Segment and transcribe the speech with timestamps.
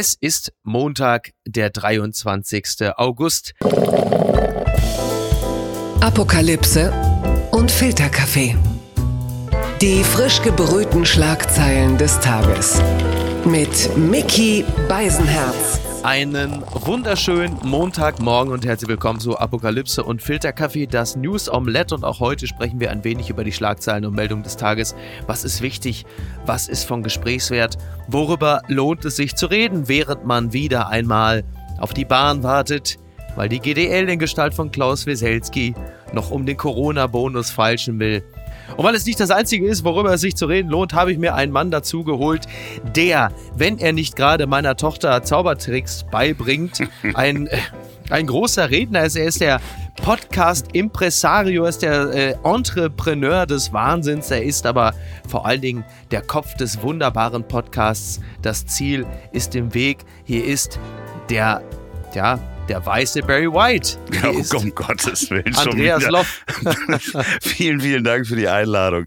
[0.00, 2.92] Es ist Montag, der 23.
[2.96, 3.52] August.
[6.00, 6.92] Apokalypse
[7.50, 8.56] und Filterkaffee.
[9.82, 12.80] Die frisch gebrühten Schlagzeilen des Tages.
[13.44, 15.80] Mit Mickey Beisenherz.
[16.04, 21.94] Einen wunderschönen Montagmorgen und herzlich willkommen zu Apokalypse und Filterkaffee, das News Omelette.
[21.94, 24.94] Und auch heute sprechen wir ein wenig über die Schlagzeilen und Meldungen des Tages.
[25.26, 26.06] Was ist wichtig?
[26.46, 27.78] Was ist von Gesprächswert?
[28.06, 31.42] Worüber lohnt es sich zu reden, während man wieder einmal
[31.78, 32.96] auf die Bahn wartet?
[33.34, 35.74] Weil die GDL in Gestalt von Klaus Wieselski
[36.12, 38.22] noch um den Corona-Bonus falschen will.
[38.76, 41.18] Und weil es nicht das Einzige ist, worüber es sich zu reden lohnt, habe ich
[41.18, 42.46] mir einen Mann dazu geholt,
[42.94, 46.80] der, wenn er nicht gerade meiner Tochter Zaubertricks beibringt,
[47.14, 47.58] ein, äh,
[48.10, 49.16] ein großer Redner ist.
[49.16, 49.60] Er ist der
[50.02, 54.30] Podcast-Impresario, ist der äh, Entrepreneur des Wahnsinns.
[54.30, 54.94] Er ist aber
[55.28, 58.20] vor allen Dingen der Kopf des wunderbaren Podcasts.
[58.42, 59.98] Das Ziel ist im Weg.
[60.24, 60.78] Hier ist
[61.28, 61.62] der,
[62.14, 63.98] ja, der weiße Barry White.
[64.18, 66.04] Ja, um Gottes Willen Andreas.
[66.08, 66.44] Loff.
[67.42, 69.06] vielen, vielen Dank für die Einladung.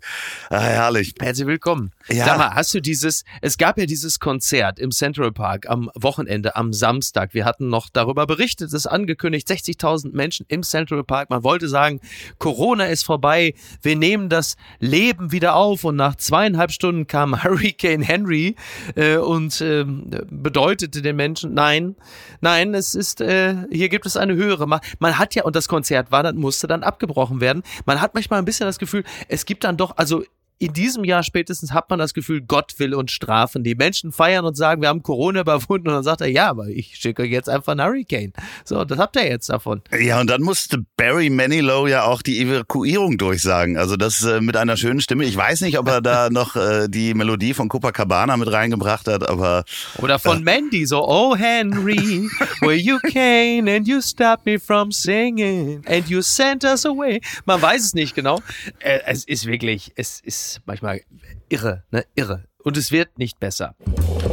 [0.49, 1.13] Ah, herrlich.
[1.19, 1.91] Herzlich willkommen.
[2.12, 2.26] Ja.
[2.26, 6.56] Sag mal, hast du dieses, es gab ja dieses Konzert im Central Park am Wochenende,
[6.56, 7.34] am Samstag.
[7.34, 11.30] Wir hatten noch darüber berichtet, es ist angekündigt, 60.000 Menschen im Central Park.
[11.30, 12.02] Man wollte sagen,
[12.38, 18.02] Corona ist vorbei, wir nehmen das Leben wieder auf und nach zweieinhalb Stunden kam Hurricane
[18.02, 18.56] Henry
[18.95, 21.95] äh, und äh, bedeutete den Menschen, nein,
[22.42, 24.84] nein, es ist, äh, hier gibt es eine höhere Macht.
[25.00, 27.64] Man hat ja, und das Konzert war, dann musste dann abgebrochen werden.
[27.86, 30.23] Man hat manchmal ein bisschen das Gefühl, es gibt dann doch, also
[30.62, 33.64] in diesem Jahr spätestens hat man das Gefühl, Gott will uns strafen.
[33.64, 35.88] Die Menschen feiern und sagen, wir haben Corona überwunden.
[35.88, 38.31] Und dann sagt er, ja, aber ich schicke euch jetzt einfach einen Hurricane.
[38.64, 39.82] So, das habt ihr jetzt davon.
[40.00, 43.76] Ja, und dann musste Barry Manilow ja auch die Evakuierung durchsagen.
[43.76, 45.26] Also das äh, mit einer schönen Stimme.
[45.26, 49.28] Ich weiß nicht, ob er da noch äh, die Melodie von Copacabana mit reingebracht hat,
[49.28, 49.64] aber
[49.98, 55.82] Oder von Mandy, so, oh Henry, where you came and you stopped me from singing
[55.88, 57.20] and you sent us away.
[57.45, 58.42] Man weiß es nicht genau.
[58.77, 61.02] Äh, es ist wirklich, es ist manchmal
[61.50, 62.45] irre, ne, irre.
[62.64, 63.76] Und es wird nicht besser.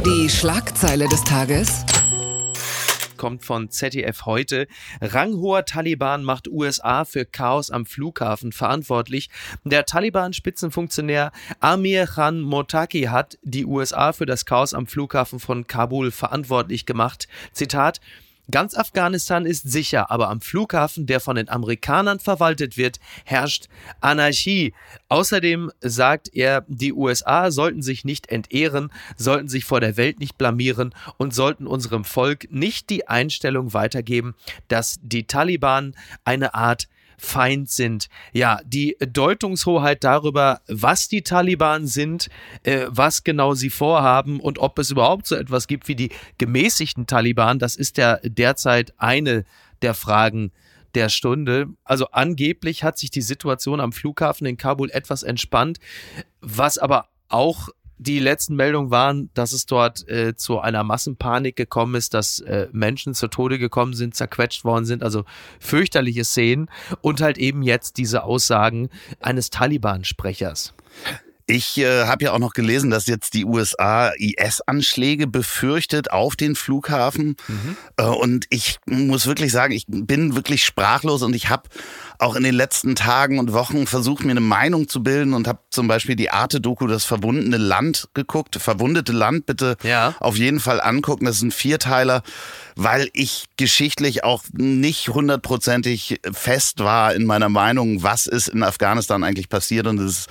[0.05, 1.85] Die Schlagzeile des Tages.
[3.17, 4.67] kommt von ZDF heute.
[5.01, 9.29] Ranghoher Taliban macht USA für Chaos am Flughafen verantwortlich.
[9.65, 16.11] Der Taliban-Spitzenfunktionär Amir Khan Motaki hat die USA für das Chaos am Flughafen von Kabul
[16.11, 17.27] verantwortlich gemacht.
[17.51, 17.99] Zitat
[18.51, 23.67] Ganz Afghanistan ist sicher, aber am Flughafen, der von den Amerikanern verwaltet wird, herrscht
[24.01, 24.73] Anarchie.
[25.07, 30.37] Außerdem sagt er, die USA sollten sich nicht entehren, sollten sich vor der Welt nicht
[30.37, 34.33] blamieren und sollten unserem Volk nicht die Einstellung weitergeben,
[34.67, 35.95] dass die Taliban
[36.25, 36.87] eine Art
[37.19, 38.09] Feind sind.
[38.33, 42.29] Ja, die Deutungshoheit darüber, was die Taliban sind,
[42.63, 47.07] äh, was genau sie vorhaben und ob es überhaupt so etwas gibt wie die gemäßigten
[47.07, 49.43] Taliban, das ist ja derzeit eine
[49.81, 50.51] der Fragen
[50.95, 51.67] der Stunde.
[51.83, 55.79] Also angeblich hat sich die Situation am Flughafen in Kabul etwas entspannt,
[56.41, 61.95] was aber auch die letzten Meldungen waren, dass es dort äh, zu einer Massenpanik gekommen
[61.95, 65.25] ist, dass äh, Menschen zu Tode gekommen sind, zerquetscht worden sind, also
[65.59, 66.69] fürchterliche Szenen
[67.01, 68.89] und halt eben jetzt diese Aussagen
[69.19, 70.73] eines Taliban-Sprechers.
[71.49, 76.55] Ich äh, habe ja auch noch gelesen, dass jetzt die USA IS-Anschläge befürchtet auf den
[76.55, 77.37] Flughafen.
[77.47, 77.77] Mhm.
[77.97, 81.63] Äh, und ich muss wirklich sagen, ich bin wirklich sprachlos und ich habe
[82.19, 85.57] auch in den letzten Tagen und Wochen versucht, mir eine Meinung zu bilden und habe
[85.71, 88.57] zum Beispiel die Arte-Doku Das verbundene Land geguckt.
[88.57, 90.13] Verwundete Land bitte Ja.
[90.19, 91.25] auf jeden Fall angucken.
[91.25, 92.21] Das ist ein Vierteiler,
[92.75, 99.23] weil ich geschichtlich auch nicht hundertprozentig fest war in meiner Meinung, was ist in Afghanistan
[99.23, 99.87] eigentlich passiert.
[99.87, 100.29] Und es ist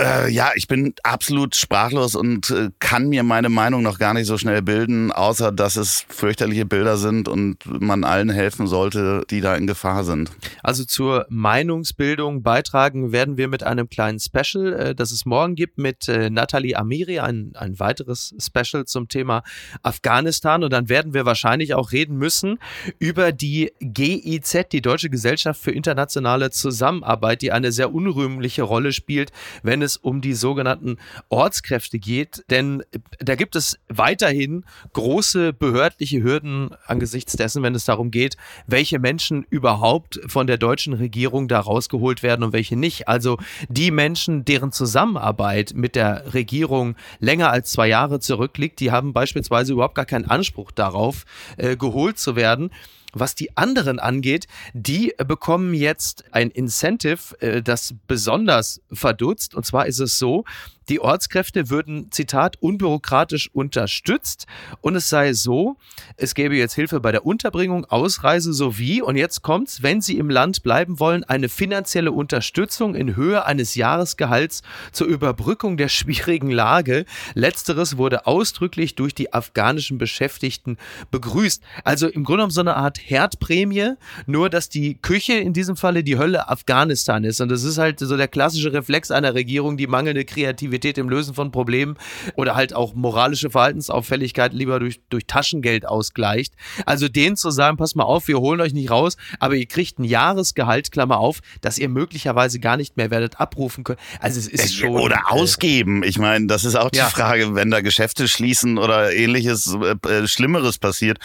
[0.00, 4.26] äh, ja, ich bin absolut sprachlos und äh, kann mir meine Meinung noch gar nicht
[4.26, 9.40] so schnell bilden, außer dass es fürchterliche Bilder sind und man allen helfen sollte, die
[9.40, 10.30] da in Gefahr sind.
[10.62, 15.78] Also zur Meinungsbildung beitragen werden wir mit einem kleinen Special, äh, das es morgen gibt,
[15.78, 19.42] mit äh, Nathalie Amiri, ein, ein weiteres Special zum Thema
[19.82, 20.64] Afghanistan.
[20.64, 22.58] Und dann werden wir wahrscheinlich auch reden müssen
[22.98, 29.30] über die GIZ, die Deutsche Gesellschaft für internationale Zusammenarbeit, die eine sehr unrühmliche Rolle spielt,
[29.62, 30.98] wenn es um die sogenannten
[31.28, 32.44] Ortskräfte geht.
[32.50, 32.82] Denn
[33.18, 39.46] da gibt es weiterhin große behördliche Hürden angesichts dessen, wenn es darum geht, welche Menschen
[39.50, 43.08] überhaupt von der deutschen Regierung da rausgeholt werden und welche nicht.
[43.08, 43.38] Also
[43.68, 49.72] die Menschen, deren Zusammenarbeit mit der Regierung länger als zwei Jahre zurückliegt, die haben beispielsweise
[49.72, 51.24] überhaupt gar keinen Anspruch darauf,
[51.56, 52.70] äh, geholt zu werden.
[53.12, 59.54] Was die anderen angeht, die bekommen jetzt ein Incentive, äh, das besonders verdutzt.
[59.54, 60.44] Und zwar ist es so,
[60.90, 64.48] Die Ortskräfte würden, Zitat, unbürokratisch unterstützt
[64.80, 65.76] und es sei so,
[66.16, 70.28] es gäbe jetzt Hilfe bei der Unterbringung, Ausreise sowie, und jetzt kommt's, wenn sie im
[70.28, 77.04] Land bleiben wollen, eine finanzielle Unterstützung in Höhe eines Jahresgehalts zur Überbrückung der schwierigen Lage.
[77.34, 80.76] Letzteres wurde ausdrücklich durch die afghanischen Beschäftigten
[81.12, 81.62] begrüßt.
[81.84, 83.92] Also im Grunde genommen so eine Art Herdprämie,
[84.26, 87.40] nur dass die Küche in diesem Falle die Hölle Afghanistan ist.
[87.40, 91.34] Und das ist halt so der klassische Reflex einer Regierung, die mangelnde Kreativität im Lösen
[91.34, 91.96] von Problemen
[92.34, 96.54] oder halt auch moralische Verhaltensauffälligkeit lieber durch, durch Taschengeld ausgleicht.
[96.86, 99.98] Also denen zu sagen, pass mal auf, wir holen euch nicht raus, aber ihr kriegt
[99.98, 103.98] ein Jahresgehalt, Klammer auf, das ihr möglicherweise gar nicht mehr werdet abrufen können.
[104.20, 104.90] Also es ist äh, schon.
[104.90, 106.02] Oder äh, ausgeben.
[106.02, 107.08] Ich meine, das ist auch die ja.
[107.08, 111.18] Frage, wenn da Geschäfte schließen oder ähnliches äh, äh Schlimmeres passiert,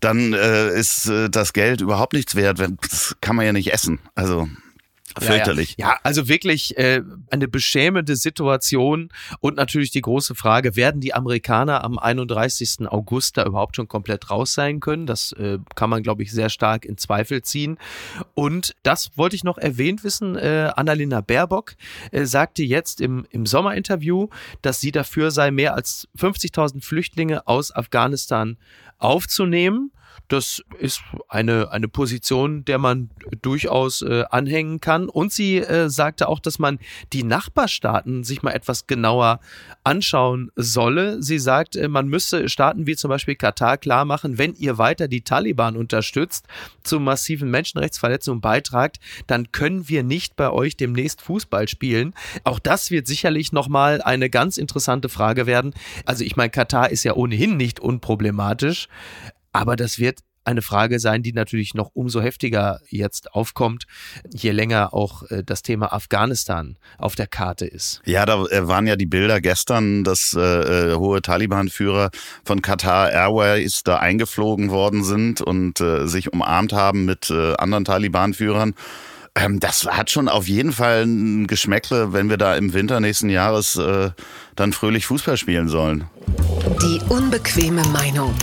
[0.00, 2.58] dann äh, ist äh, das Geld überhaupt nichts wert.
[2.60, 3.98] Das kann man ja nicht essen.
[4.14, 4.48] Also.
[5.18, 5.76] Fürchterlich.
[5.78, 5.92] Ja, ja.
[5.92, 9.10] ja, also wirklich äh, eine beschämende Situation
[9.40, 12.88] und natürlich die große Frage, werden die Amerikaner am 31.
[12.88, 15.06] August da überhaupt schon komplett raus sein können?
[15.06, 17.78] Das äh, kann man, glaube ich, sehr stark in Zweifel ziehen.
[18.34, 20.36] Und das wollte ich noch erwähnt wissen.
[20.36, 21.74] Äh, Annalena Baerbock
[22.10, 24.28] äh, sagte jetzt im, im Sommerinterview,
[24.62, 28.56] dass sie dafür sei, mehr als 50.000 Flüchtlinge aus Afghanistan
[28.98, 29.92] aufzunehmen.
[30.28, 33.10] Das ist eine, eine Position, der man
[33.42, 35.08] durchaus äh, anhängen kann.
[35.08, 36.78] Und sie äh, sagte auch, dass man
[37.12, 39.40] die Nachbarstaaten sich mal etwas genauer
[39.84, 41.22] anschauen solle.
[41.22, 45.08] Sie sagt, äh, man müsse Staaten wie zum Beispiel Katar klar machen, wenn ihr weiter
[45.08, 46.46] die Taliban unterstützt,
[46.82, 52.14] zu massiven Menschenrechtsverletzungen beitragt, dann können wir nicht bei euch demnächst Fußball spielen.
[52.44, 55.74] Auch das wird sicherlich nochmal eine ganz interessante Frage werden.
[56.06, 58.88] Also ich meine, Katar ist ja ohnehin nicht unproblematisch.
[59.52, 63.84] Aber das wird eine Frage sein, die natürlich noch umso heftiger jetzt aufkommt,
[64.32, 68.00] je länger auch äh, das Thema Afghanistan auf der Karte ist.
[68.04, 72.10] Ja, da äh, waren ja die Bilder gestern, dass äh, äh, hohe Taliban-Führer
[72.44, 77.84] von Qatar Airways da eingeflogen worden sind und äh, sich umarmt haben mit äh, anderen
[77.84, 78.74] Taliban-Führern.
[79.34, 83.30] Ähm, das hat schon auf jeden Fall ein Geschmäckle, wenn wir da im Winter nächsten
[83.30, 84.10] Jahres äh,
[84.56, 86.04] dann fröhlich Fußball spielen sollen.
[86.82, 88.34] Die unbequeme Meinung.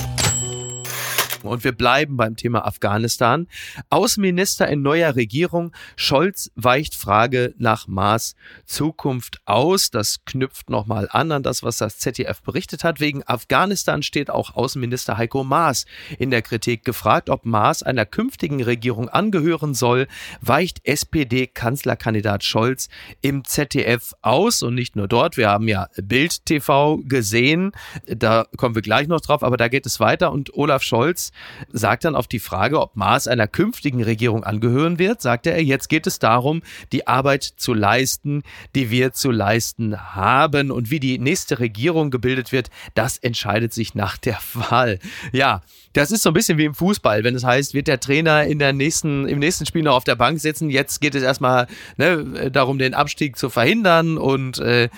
[1.43, 3.47] Und wir bleiben beim Thema Afghanistan.
[3.89, 5.71] Außenminister in neuer Regierung.
[5.95, 9.89] Scholz weicht Frage nach Maß Zukunft aus.
[9.89, 12.99] Das knüpft nochmal an an das, was das ZDF berichtet hat.
[12.99, 15.85] Wegen Afghanistan steht auch Außenminister Heiko Maas
[16.17, 20.07] in der Kritik gefragt, ob Maas einer künftigen Regierung angehören soll,
[20.41, 22.89] weicht SPD-Kanzlerkandidat Scholz
[23.21, 24.61] im ZDF aus.
[24.61, 25.37] Und nicht nur dort.
[25.37, 27.71] Wir haben ja Bild TV gesehen.
[28.05, 29.43] Da kommen wir gleich noch drauf.
[29.43, 30.31] Aber da geht es weiter.
[30.31, 31.28] Und Olaf Scholz
[31.71, 35.89] sagt dann auf die Frage, ob Maas einer künftigen Regierung angehören wird, sagte er, jetzt
[35.89, 36.61] geht es darum,
[36.91, 38.43] die Arbeit zu leisten,
[38.75, 40.71] die wir zu leisten haben.
[40.71, 44.99] Und wie die nächste Regierung gebildet wird, das entscheidet sich nach der Wahl.
[45.31, 45.61] Ja,
[45.93, 48.59] das ist so ein bisschen wie im Fußball, wenn es heißt, wird der Trainer in
[48.59, 50.69] der nächsten, im nächsten Spiel noch auf der Bank sitzen.
[50.69, 51.67] Jetzt geht es erstmal
[51.97, 54.89] ne, darum, den Abstieg zu verhindern und äh,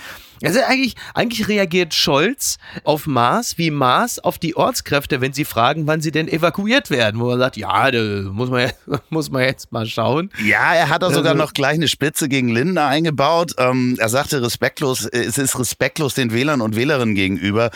[0.44, 5.88] also eigentlich, eigentlich reagiert Scholz auf Maas wie Maas auf die Ortskräfte, wenn sie fragen,
[5.88, 7.20] wann sie denn evakuiert werden.
[7.20, 8.02] Wo man sagt, ja, da
[8.32, 8.80] muss man, jetzt,
[9.10, 10.32] muss man jetzt mal schauen.
[10.44, 13.54] Ja, er hat da sogar also, noch gleich eine Spitze gegen Lindner eingebaut.
[13.58, 17.72] Ähm, er sagte respektlos, es ist respektlos den Wählern und Wählerinnen gegenüber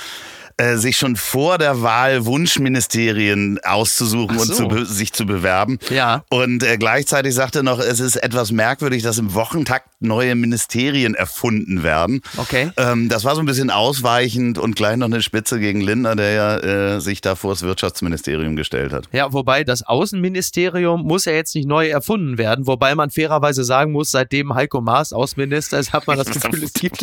[0.57, 4.65] äh, sich schon vor der Wahl Wunschministerien auszusuchen so.
[4.65, 5.79] und zu sich zu bewerben.
[5.89, 6.23] Ja.
[6.29, 11.13] Und äh, gleichzeitig sagte er noch, es ist etwas merkwürdig, dass im Wochentakt neue Ministerien
[11.13, 12.21] erfunden werden.
[12.37, 12.71] Okay.
[12.77, 16.31] Ähm, das war so ein bisschen ausweichend und gleich noch eine Spitze gegen Lindner, der
[16.31, 19.09] ja äh, sich da vor das Wirtschaftsministerium gestellt hat.
[19.11, 23.91] Ja, wobei das Außenministerium muss ja jetzt nicht neu erfunden werden, wobei man fairerweise sagen
[23.91, 27.01] muss, seitdem Heiko Maas Außenminister ist, hat man das Gefühl, es gibt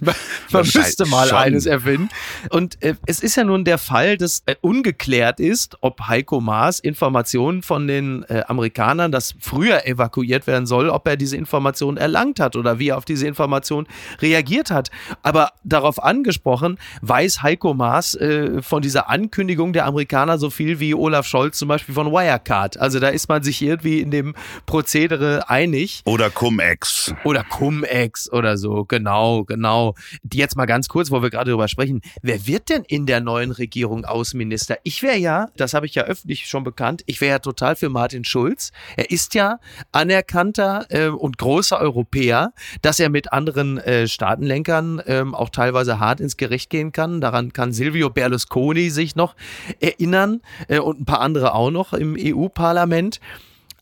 [0.00, 0.14] man,
[0.50, 1.38] man müsste mal schon.
[1.38, 2.08] eines erfinden.
[2.50, 6.80] Und äh, es ist ja nun der Fall, dass äh, ungeklärt ist, ob Heiko Maas
[6.80, 12.40] Informationen von den äh, Amerikanern, dass früher evakuiert werden soll, ob er diese Informationen erlangt
[12.40, 13.86] hat oder wie er auf diese Information
[14.20, 14.90] reagiert hat.
[15.22, 20.94] Aber darauf angesprochen, weiß Heiko Maas äh, von dieser Ankündigung der Amerikaner so viel wie
[20.94, 22.78] Olaf Scholz zum Beispiel von Wirecard.
[22.78, 24.34] Also da ist man sich irgendwie in dem
[24.66, 26.02] Prozedere einig.
[26.04, 27.14] Oder Cum-Ex.
[27.24, 29.94] Oder Cum-Ex oder so, genau, genau.
[30.32, 32.00] Jetzt mal ganz kurz, wo wir gerade drüber sprechen.
[32.22, 34.76] Wer wird wird denn in der neuen Regierung Außenminister?
[34.84, 37.88] Ich wäre ja, das habe ich ja öffentlich schon bekannt, ich wäre ja total für
[37.88, 38.70] Martin Schulz.
[38.96, 39.58] Er ist ja
[39.90, 46.20] anerkannter äh, und großer Europäer, dass er mit anderen äh, Staatenlenkern äh, auch teilweise hart
[46.20, 47.20] ins Gericht gehen kann.
[47.20, 49.34] Daran kann Silvio Berlusconi sich noch
[49.80, 53.20] erinnern äh, und ein paar andere auch noch im EU-Parlament.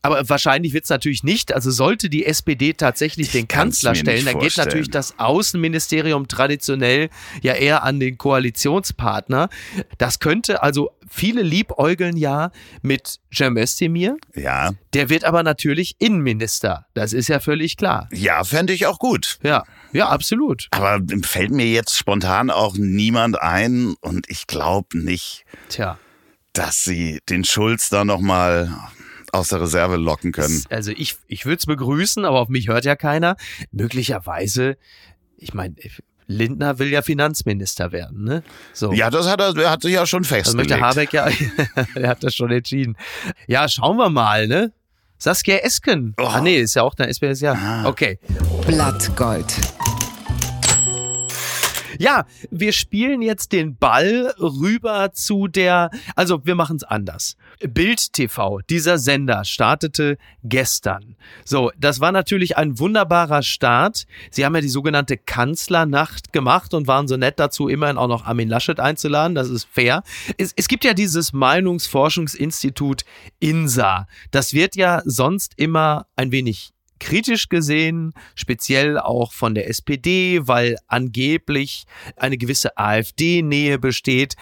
[0.03, 1.53] Aber wahrscheinlich wird es natürlich nicht.
[1.53, 7.09] Also sollte die SPD tatsächlich den kann's Kanzler stellen, dann geht natürlich das Außenministerium traditionell
[7.41, 9.49] ja eher an den Koalitionspartner.
[9.99, 14.17] Das könnte also viele liebäugeln ja mit Cem Özdemir.
[14.33, 16.87] Ja, Der wird aber natürlich Innenminister.
[16.93, 18.09] Das ist ja völlig klar.
[18.11, 19.37] ja, fände ich auch gut.
[19.43, 20.67] Ja, ja, absolut.
[20.71, 25.99] Aber fällt mir jetzt spontan auch niemand ein und ich glaube nicht, Tja.
[26.53, 28.71] dass sie den Schulz da nochmal
[29.31, 30.63] aus der Reserve locken können.
[30.69, 33.35] Also ich, ich würde es begrüßen, aber auf mich hört ja keiner.
[33.71, 34.77] Möglicherweise,
[35.37, 35.75] ich meine,
[36.27, 38.43] Lindner will ja Finanzminister werden, ne?
[38.73, 38.93] So.
[38.93, 40.69] Ja, das hat er, er hat sich ja schon Das festgelegt.
[40.69, 41.27] möchte Habeck ja,
[41.95, 42.95] er hat das schon entschieden.
[43.47, 44.71] Ja, schauen wir mal, ne?
[45.17, 46.15] Saskia Esken.
[46.19, 46.23] Oh.
[46.25, 47.53] Ah, nee, ist ja auch eine SPS, ja.
[47.53, 47.85] Ah.
[47.87, 48.17] Okay.
[48.65, 49.53] Blattgold.
[51.99, 57.35] Ja, wir spielen jetzt den Ball rüber zu der, also wir machen es anders.
[57.67, 61.15] Bild TV, dieser Sender startete gestern.
[61.45, 64.05] So, das war natürlich ein wunderbarer Start.
[64.29, 68.25] Sie haben ja die sogenannte Kanzlernacht gemacht und waren so nett dazu, immerhin auch noch
[68.25, 69.35] Armin Laschet einzuladen.
[69.35, 70.03] Das ist fair.
[70.37, 73.03] Es, es gibt ja dieses Meinungsforschungsinstitut
[73.39, 74.07] INSA.
[74.31, 80.77] Das wird ja sonst immer ein wenig kritisch gesehen, speziell auch von der SPD, weil
[80.87, 84.35] angeblich eine gewisse AfD-Nähe besteht.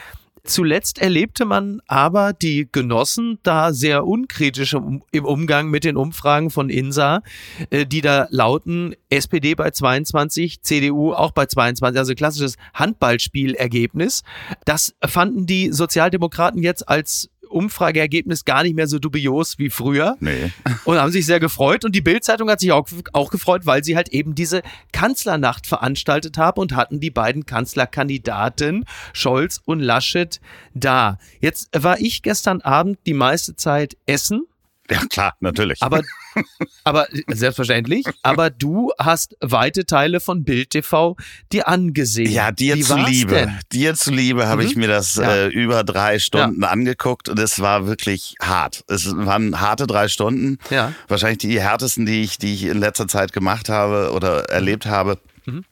[0.50, 6.72] Zuletzt erlebte man aber die Genossen da sehr unkritisch im, Umgang mit den Umfragen von
[6.72, 7.22] INSA,
[7.70, 14.24] äh, die da lauten SPD bei 22, CDU auch bei 22, also klassisches Handballspielergebnis.
[14.66, 20.52] Das fanden die Sozialdemokraten jetzt als Umfrageergebnis gar nicht mehr so dubios wie früher Nee.
[20.86, 21.86] und haben sich sehr gefreut.
[21.86, 26.38] Und die Bild-Zeitung hat sich auch, auch gefreut, weil sie halt eben diese Kanzlernacht veranstaltet
[26.38, 30.40] haben und hatten die beiden Kanzlerkandidaten Scholz und Laschet
[30.74, 31.18] da.
[31.40, 34.46] Jetzt war ich gestern Abend die meiste Zeit essen,
[34.92, 35.82] Ja, klar, natürlich.
[35.82, 36.02] aber,
[36.84, 38.06] aber selbstverständlich.
[38.24, 41.16] Aber du hast weite Teile von Bild TV
[41.52, 42.32] dir angesehen.
[42.32, 43.60] ja, dir Wie zuliebe, denn?
[43.72, 44.68] dir zuliebe habe Mhm.
[44.70, 45.32] ich mir das Ja.
[45.32, 48.84] äh, über drei Stunden angeguckt und es war wirklich hart.
[48.88, 50.58] Es waren harte drei Stunden.
[50.70, 50.94] Ja.
[51.08, 55.18] Wahrscheinlich die härtesten, die ich, die ich in letzter Zeit gemacht habe oder erlebt habe.
[55.54, 55.66] Mhm.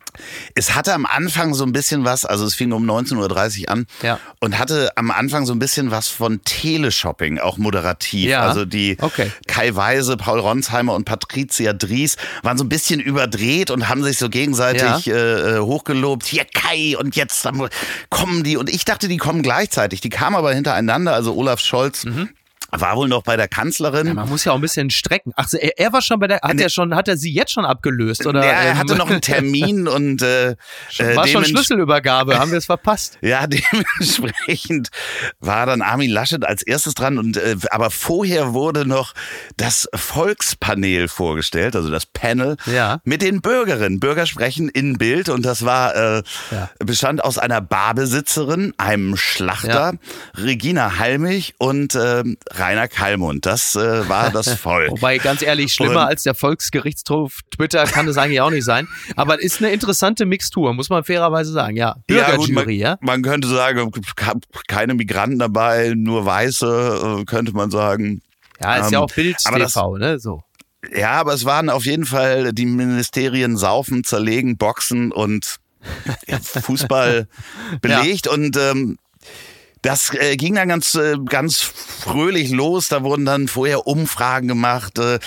[0.56, 3.86] Es hatte am Anfang so ein bisschen was, also es fing um 19.30 Uhr an
[4.02, 4.20] Ja.
[4.40, 8.30] und hatte am Anfang so ein bisschen was von Teleshopping, auch moderativ.
[8.30, 8.42] Ja.
[8.42, 9.32] Also die Okay.
[9.48, 14.18] Kai Weise, Paul Ronsheimer und Patricia Dries waren so ein bisschen überdreht und haben sich
[14.18, 16.26] so gegenseitig äh, äh, hochgelobt.
[16.26, 17.48] Hier Kai und jetzt
[18.10, 18.58] kommen die.
[18.58, 20.02] Und ich dachte, die kommen gleichzeitig.
[20.02, 21.14] Die kamen aber hintereinander.
[21.14, 22.06] Also Olaf Scholz
[22.82, 24.08] war wohl noch bei der Kanzlerin.
[24.08, 25.32] Ja, man muss ja auch ein bisschen strecken.
[25.36, 27.66] Ach, er, er war schon bei der, hat er schon, hat er sie jetzt schon
[27.66, 28.44] abgelöst oder?
[28.46, 32.58] ja, er ähm, hatte noch einen Termin und äh, äh, war schon Schlüsselübergabe, haben wir
[32.58, 33.18] es verpasst.
[33.28, 34.90] Ja, dementsprechend
[35.40, 39.14] war dann Armin Laschet als erstes dran und äh, aber vorher wurde noch
[39.58, 43.00] das Volkspanel vorgestellt, also das Panel Ja.
[43.04, 44.00] mit den Bürgerinnen.
[44.00, 46.70] Bürger sprechen in Bild und das war äh, Ja.
[46.80, 49.94] bestand aus einer Barbesitzerin, einem Schlachter,
[50.36, 52.24] Regina Halmich und äh,
[52.68, 53.46] Rainer Kallmund.
[53.46, 54.92] Das äh, war das Volk.
[54.92, 58.88] Wobei, ganz ehrlich, schlimmer Und- als der Volksgerichtshof Twitter kann es eigentlich auch nicht sein.
[59.16, 61.78] Aber ist eine interessante Mixtur, muss man fairerweise sagen.
[61.78, 62.98] Ja, gut, Bürgerjury, ja.
[63.02, 63.92] man, man könnte sagen,
[64.68, 68.22] keine Migranten dabei, nur Weiße, äh, könnte man sagen.
[68.62, 70.20] Ja, ist ja Ähm, auch Bild aber das- TV, ne?
[70.20, 70.44] So.
[70.96, 75.58] Ja, aber es waren auf jeden Fall die Ministerien saufen, zerlegen, boxen und
[76.28, 77.28] ja, Fußball
[77.82, 78.98] belegt und ähm,
[79.82, 82.90] das äh, ging dann ganz, äh, ganz fröhlich los.
[82.90, 84.98] Da wurden dann vorher Umfragen gemacht.
[84.98, 85.20] Äh,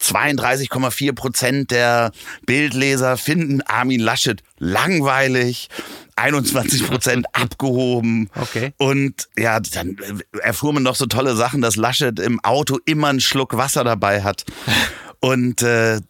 [0.00, 2.12] 32,4 Prozent der
[2.46, 5.68] Bildleser finden Armin Laschet langweilig.
[6.16, 8.28] 21 Prozent abgehoben.
[8.34, 8.72] Okay.
[8.76, 13.08] Und ja, dann äh, erfuhr man noch so tolle Sachen, dass Laschet im Auto immer
[13.08, 14.44] einen Schluck Wasser dabei hat.
[15.20, 16.00] Und äh,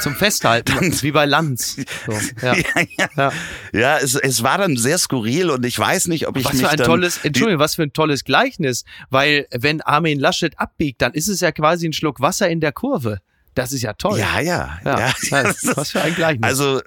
[0.00, 1.76] Zum Festhalten, wie bei Lanz.
[2.06, 2.54] So, ja.
[2.54, 2.64] ja,
[2.98, 3.08] ja.
[3.16, 3.32] Ja.
[3.72, 6.62] ja es, es war dann sehr skurril und ich weiß nicht, ob ich Was mich
[6.62, 11.00] für ein dann, tolles, Entschuldigung, was für ein tolles Gleichnis, weil wenn Armin Laschet abbiegt,
[11.00, 13.20] dann ist es ja quasi ein Schluck Wasser in der Kurve.
[13.54, 14.18] Das ist ja toll.
[14.18, 15.14] Ja, ja, Ja, ja.
[15.30, 16.44] ja, was für ein Gleichnis.
[16.46, 16.82] Also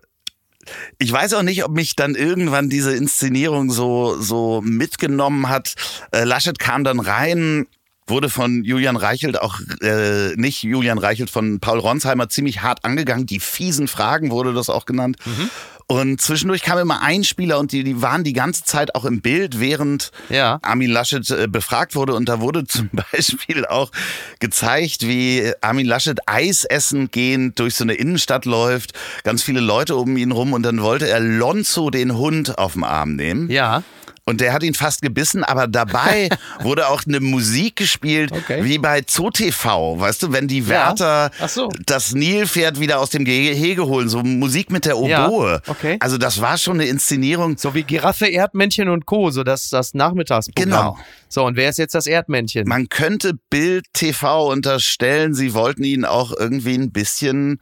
[0.99, 5.73] ich weiß auch nicht, ob mich dann irgendwann diese Inszenierung so so mitgenommen hat.
[6.11, 7.65] Äh, Laschet kam dann rein,
[8.11, 13.25] wurde von Julian Reichelt auch äh, nicht Julian Reichelt von Paul Ronsheimer ziemlich hart angegangen.
[13.25, 15.17] Die fiesen Fragen wurde das auch genannt.
[15.25, 15.49] Mhm.
[15.87, 19.19] Und zwischendurch kam immer ein Spieler und die, die waren die ganze Zeit auch im
[19.19, 20.57] Bild, während Ja.
[20.61, 22.13] Armin Laschet äh, befragt wurde.
[22.13, 23.91] Und da wurde zum Beispiel auch
[24.39, 28.93] gezeigt, wie Armin Laschet Eis essen gehend durch so eine Innenstadt läuft.
[29.23, 30.53] Ganz viele Leute um ihn rum.
[30.53, 33.49] Und dann wollte er Lonzo, den Hund, auf den Arm nehmen.
[33.49, 33.83] ja.
[34.23, 36.29] Und der hat ihn fast gebissen, aber dabei
[36.61, 38.63] wurde auch eine Musik gespielt, Okay.
[38.63, 39.99] wie bei ZooTV.
[39.99, 41.69] Weißt du, wenn die Wärter Ach so.
[41.85, 45.61] das Nilpferd wieder aus dem Gehege holen, so Musik mit der Ja, Oboe.
[45.67, 45.97] okay.
[45.99, 47.57] Also das war schon eine Inszenierung.
[47.57, 50.69] So wie Giraffe, Erdmännchen und Co., so das, das Nachmittagsprogramm.
[50.69, 50.97] Genau.
[51.27, 52.67] So, und wer ist jetzt das Erdmännchen?
[52.67, 57.59] Man könnte Bild TV unterstellen, sie wollten ihn auch irgendwie ein bisschen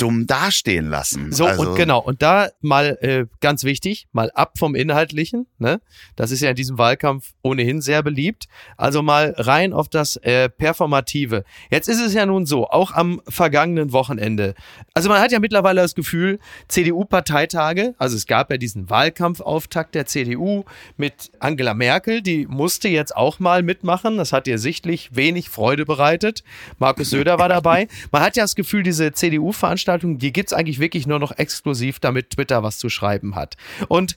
[0.00, 1.32] dumm dastehen lassen.
[1.32, 5.80] So, also, und genau, und da mal äh, ganz wichtig, mal ab vom Inhaltlichen, ne?
[6.16, 8.46] Das ist ja in diesem Wahlkampf ohnehin sehr beliebt.
[8.76, 11.44] Also mal rein auf das äh, Performative.
[11.70, 14.54] Jetzt ist es ja nun so, auch am vergangenen Wochenende.
[14.94, 16.38] Also man hat ja mittlerweile das Gefühl,
[16.68, 20.64] CDU-Parteitage, also es gab ja diesen Wahlkampfauftakt der CDU
[20.96, 24.16] mit Angela Merkel, die musste jetzt auch mal mitmachen.
[24.16, 26.42] Das hat ihr sichtlich wenig Freude bereitet.
[26.78, 27.88] Markus Söder war dabei.
[28.12, 32.30] Man hat ja das Gefühl, diese CDU-Veranstaltung, die gibt's eigentlich wirklich nur noch exklusiv, damit
[32.30, 33.56] Twitter was zu schreiben hat.
[33.88, 34.16] Und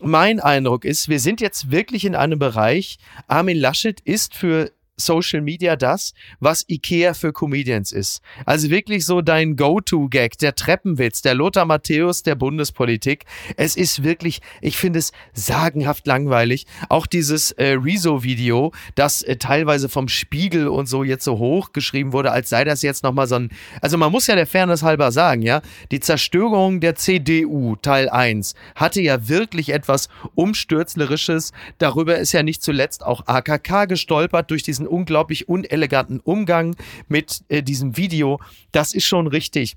[0.00, 5.40] mein Eindruck ist, wir sind jetzt wirklich in einem Bereich, Armin Laschet ist für Social
[5.40, 8.20] Media das, was Ikea für Comedians ist.
[8.46, 13.24] Also wirklich so dein Go-To-Gag, der Treppenwitz, der Lothar Matthäus der Bundespolitik.
[13.56, 16.66] Es ist wirklich, ich finde es sagenhaft langweilig.
[16.88, 22.32] Auch dieses äh, Rezo-Video, das äh, teilweise vom Spiegel und so jetzt so hochgeschrieben wurde,
[22.32, 25.42] als sei das jetzt nochmal so ein, also man muss ja der Fairness halber sagen,
[25.42, 31.52] ja, die Zerstörung der CDU Teil 1 hatte ja wirklich etwas Umstürzlerisches.
[31.78, 36.76] Darüber ist ja nicht zuletzt auch AKK gestolpert durch diesen unglaublich uneleganten Umgang
[37.08, 38.40] mit äh, diesem Video.
[38.72, 39.76] Das ist schon richtig.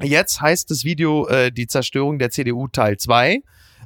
[0.00, 3.42] Jetzt heißt das Video äh, die Zerstörung der CDU Teil 2.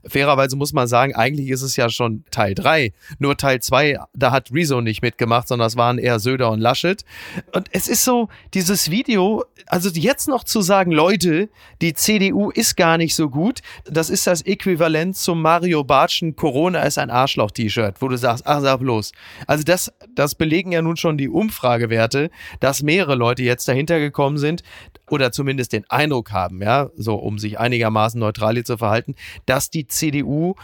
[0.07, 2.93] Fairerweise muss man sagen, eigentlich ist es ja schon Teil 3.
[3.19, 7.05] Nur Teil 2, da hat Rezo nicht mitgemacht, sondern es waren eher Söder und Laschet.
[7.53, 11.49] Und es ist so, dieses Video, also jetzt noch zu sagen, Leute,
[11.81, 16.83] die CDU ist gar nicht so gut, das ist das Äquivalent zum Mario Bartschen Corona
[16.83, 19.13] ist ein Arschloch-T-Shirt, wo du sagst, ach, sag bloß.
[19.47, 22.31] Also das, das belegen ja nun schon die Umfragewerte,
[22.61, 24.63] dass mehrere Leute jetzt dahinter gekommen sind
[25.11, 29.15] oder zumindest den Eindruck haben, ja, so um sich einigermaßen neutral hier zu verhalten,
[29.47, 30.55] dass die CDU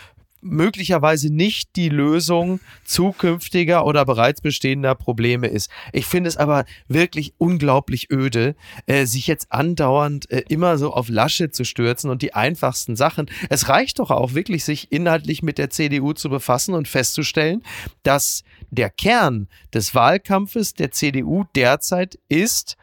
[0.43, 5.71] möglicherweise nicht die Lösung zukünftiger oder bereits bestehender Probleme ist.
[5.93, 8.55] Ich finde es aber wirklich unglaublich öde,
[8.87, 13.31] äh, sich jetzt andauernd äh, immer so auf Lasche zu stürzen und die einfachsten Sachen.
[13.49, 17.63] Es reicht doch auch wirklich, sich inhaltlich mit der CDU zu befassen und festzustellen,
[18.03, 22.77] dass der Kern des Wahlkampfes der CDU derzeit ist,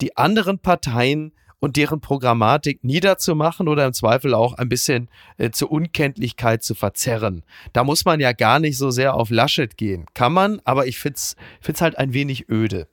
[0.00, 5.70] die anderen Parteien und deren Programmatik niederzumachen oder im Zweifel auch ein bisschen äh, zur
[5.70, 7.42] Unkenntlichkeit zu verzerren.
[7.72, 10.06] Da muss man ja gar nicht so sehr auf Laschet gehen.
[10.14, 12.86] Kann man, aber ich find's, find's halt ein wenig öde.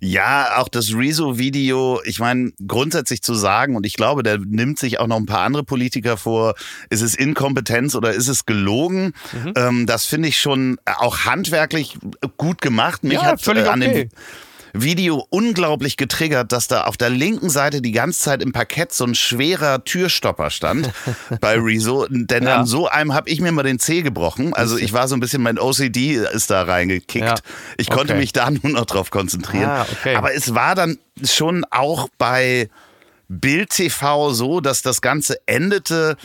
[0.00, 4.98] Ja, auch das Rezo-Video, ich meine, grundsätzlich zu sagen, und ich glaube, der nimmt sich
[4.98, 6.54] auch noch ein paar andere Politiker vor,
[6.90, 9.14] ist es Inkompetenz oder ist es gelogen?
[9.32, 9.52] Mhm.
[9.56, 11.96] Ähm, das finde ich schon auch handwerklich
[12.36, 13.04] gut gemacht.
[13.04, 14.04] Mich Ja, hat völlig äh, an okay.
[14.04, 14.10] dem
[14.76, 19.04] Video unglaublich getriggert, dass da auf der linken Seite die ganze Zeit im Parkett so
[19.04, 20.90] ein schwerer Türstopper stand
[21.40, 22.06] bei Rezo.
[22.10, 22.56] Denn Ja.
[22.56, 24.52] an so einem habe ich mir mal den Zeh gebrochen.
[24.52, 27.24] Also ich war so ein bisschen, mein OCD ist da reingekickt.
[27.24, 27.34] Ja.
[27.78, 28.20] Ich konnte Okay.
[28.20, 29.70] mich da nur noch drauf konzentrieren.
[29.70, 30.16] Ah, okay.
[30.16, 32.68] Aber es war dann schon auch bei
[33.28, 36.16] Bild TV so, dass das Ganze endete.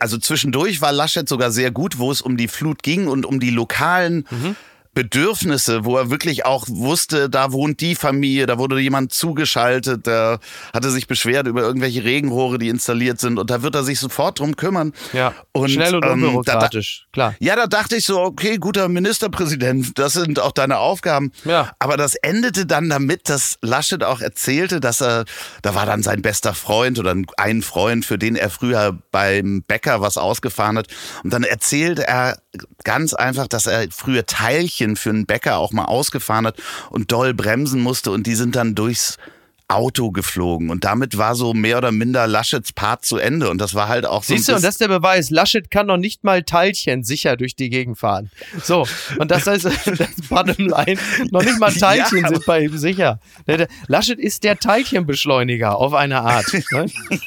[0.00, 3.38] Also zwischendurch war Laschet sogar sehr gut, wo es um die Flut ging und um
[3.38, 4.56] die lokalen Mhm.
[4.94, 10.38] Bedürfnisse, wo er wirklich auch wusste, da wohnt die Familie, da wurde jemand zugeschaltet, der
[10.72, 14.38] hatte sich beschwert über irgendwelche Regenrohre, die installiert sind und da wird er sich sofort
[14.38, 14.92] drum kümmern.
[15.12, 17.34] Ja, Und, schnell und ähm, da- unbürokratisch, klar.
[17.40, 21.32] Ja, da dachte ich so, okay, guter Ministerpräsident, das sind auch deine Aufgaben.
[21.44, 21.72] Ja.
[21.78, 25.24] Aber das endete dann damit, dass Laschet auch erzählte, dass er,
[25.62, 30.00] da war dann sein bester Freund oder ein Freund, für den er früher beim Bäcker
[30.00, 30.88] was ausgefahren hat.
[31.22, 32.38] Und dann erzählte er
[32.84, 36.56] ganz einfach, dass er früher Teilchen für einen Bäcker auch mal ausgefahren hat
[36.90, 39.18] und doll bremsen musste und die sind dann durchs
[39.66, 40.68] Auto geflogen.
[40.68, 43.48] Und damit war so mehr oder minder Laschets Part zu Ende.
[43.48, 44.34] Und das war halt auch so.
[44.34, 45.30] Siehst du, und das ist der Beweis.
[45.30, 48.30] Laschet kann noch nicht mal Teilchen sicher durch die Gegend fahren.
[48.62, 48.86] So,
[49.18, 53.20] und das heißt, das Bottom line, noch nicht mal Teilchen Ja, sind bei ihm sicher.
[53.86, 56.46] Laschet ist der Teilchenbeschleuniger auf eine Art.
[56.70, 56.86] Ne?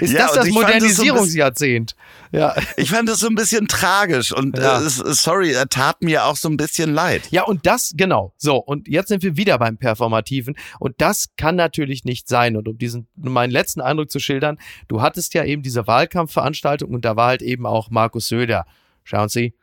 [0.00, 1.94] Ist Ja, das das es so Modernisierungsjahrzehnt?
[2.32, 2.54] Ja.
[2.76, 4.80] Ich fand das so ein bisschen tragisch und Ja.
[4.80, 7.28] äh, sorry, er tat mir auch so ein bisschen leid.
[7.30, 8.32] Ja, und das, genau.
[8.36, 10.56] So, und jetzt sind wir wieder beim Performativen.
[10.78, 12.56] Und das kann natürlich nicht sein.
[12.56, 16.90] Und um diesen, um meinen letzten Eindruck zu schildern, du hattest ja eben diese Wahlkampfveranstaltung
[16.90, 18.64] und da war halt eben auch Markus Söder.
[19.02, 19.54] Schauen Sie,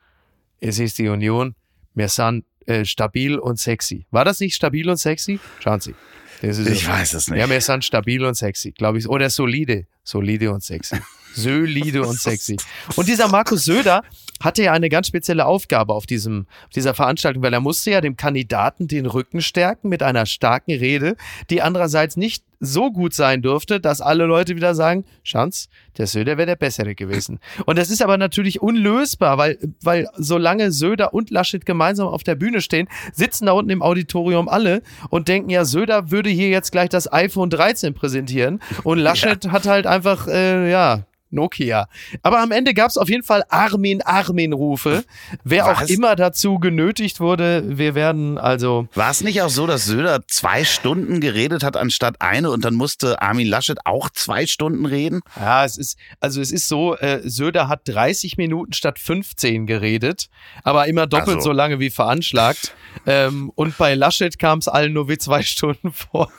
[0.60, 1.56] es ist die Union.
[1.93, 4.06] Wir sind äh, stabil und sexy.
[4.12, 5.39] War das nicht stabil und sexy?
[5.60, 5.95] Schauen Sie.
[6.41, 7.39] Das ist Ich weiß es nicht.
[7.39, 9.08] Ja, wir sind stabil und sexy, glaube ich.
[9.08, 9.86] Oder solide.
[10.04, 10.95] Solide und sexy.
[11.34, 12.58] Solide und sexy.
[12.95, 14.04] Und dieser Markus Söder,
[14.41, 18.02] hatte ja eine ganz spezielle Aufgabe auf, diesem, auf dieser Veranstaltung, weil er musste ja
[18.02, 21.15] dem Kandidaten den Rücken stärken mit einer starken Rede,
[21.50, 26.38] die andererseits nicht so gut sein durfte, dass alle Leute wieder sagen, Schanz, der Söder
[26.38, 27.39] wäre der Bessere gewesen.
[27.65, 32.36] Und das ist aber natürlich unlösbar, weil, weil solange Söder und Laschet gemeinsam auf der
[32.36, 36.71] Bühne stehen, sitzen da unten im Auditorium alle und denken, ja, Söder würde hier jetzt
[36.71, 39.52] gleich das iPhone 13 präsentieren und Laschet ja.
[39.52, 41.88] hat halt einfach, äh, ja, Nokia.
[42.22, 45.04] Aber am Ende gab es auf jeden Fall Armin Armin Rufe.
[45.44, 45.78] Wer Was?
[45.78, 48.88] auch immer dazu genötigt wurde, wir werden also.
[48.94, 52.76] War es nicht auch so, dass Söder zwei Stunden geredet hat anstatt eine und dann
[52.76, 55.22] musste Armin Laschet auch zwei Stunden reden?
[55.36, 60.30] Ja, es ist also es ist so, äh, Söder hat 30 Minuten statt 15 geredet,
[60.63, 61.50] aber immer doppelt so.
[61.50, 62.74] so lange wie veranschlagt.
[63.06, 66.32] ähm, und bei Laschet kam es allen nur wie zwei Stunden vor.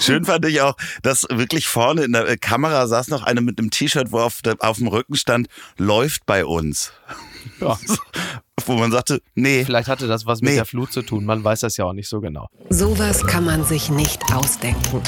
[0.00, 3.70] Schön fand ich auch, dass wirklich vorne in der Kamera saß noch eine mit einem
[3.70, 6.92] T-Shirt, wo auf, der, auf dem Rücken stand, läuft bei uns.
[7.60, 7.78] Ja.
[8.66, 9.64] wo man sagte, nee.
[9.64, 12.08] Vielleicht hatte das was mit der Flut zu tun, man weiß das ja auch nicht
[12.08, 12.48] so genau.
[12.70, 15.02] Sowas kann man sich nicht ausdenken.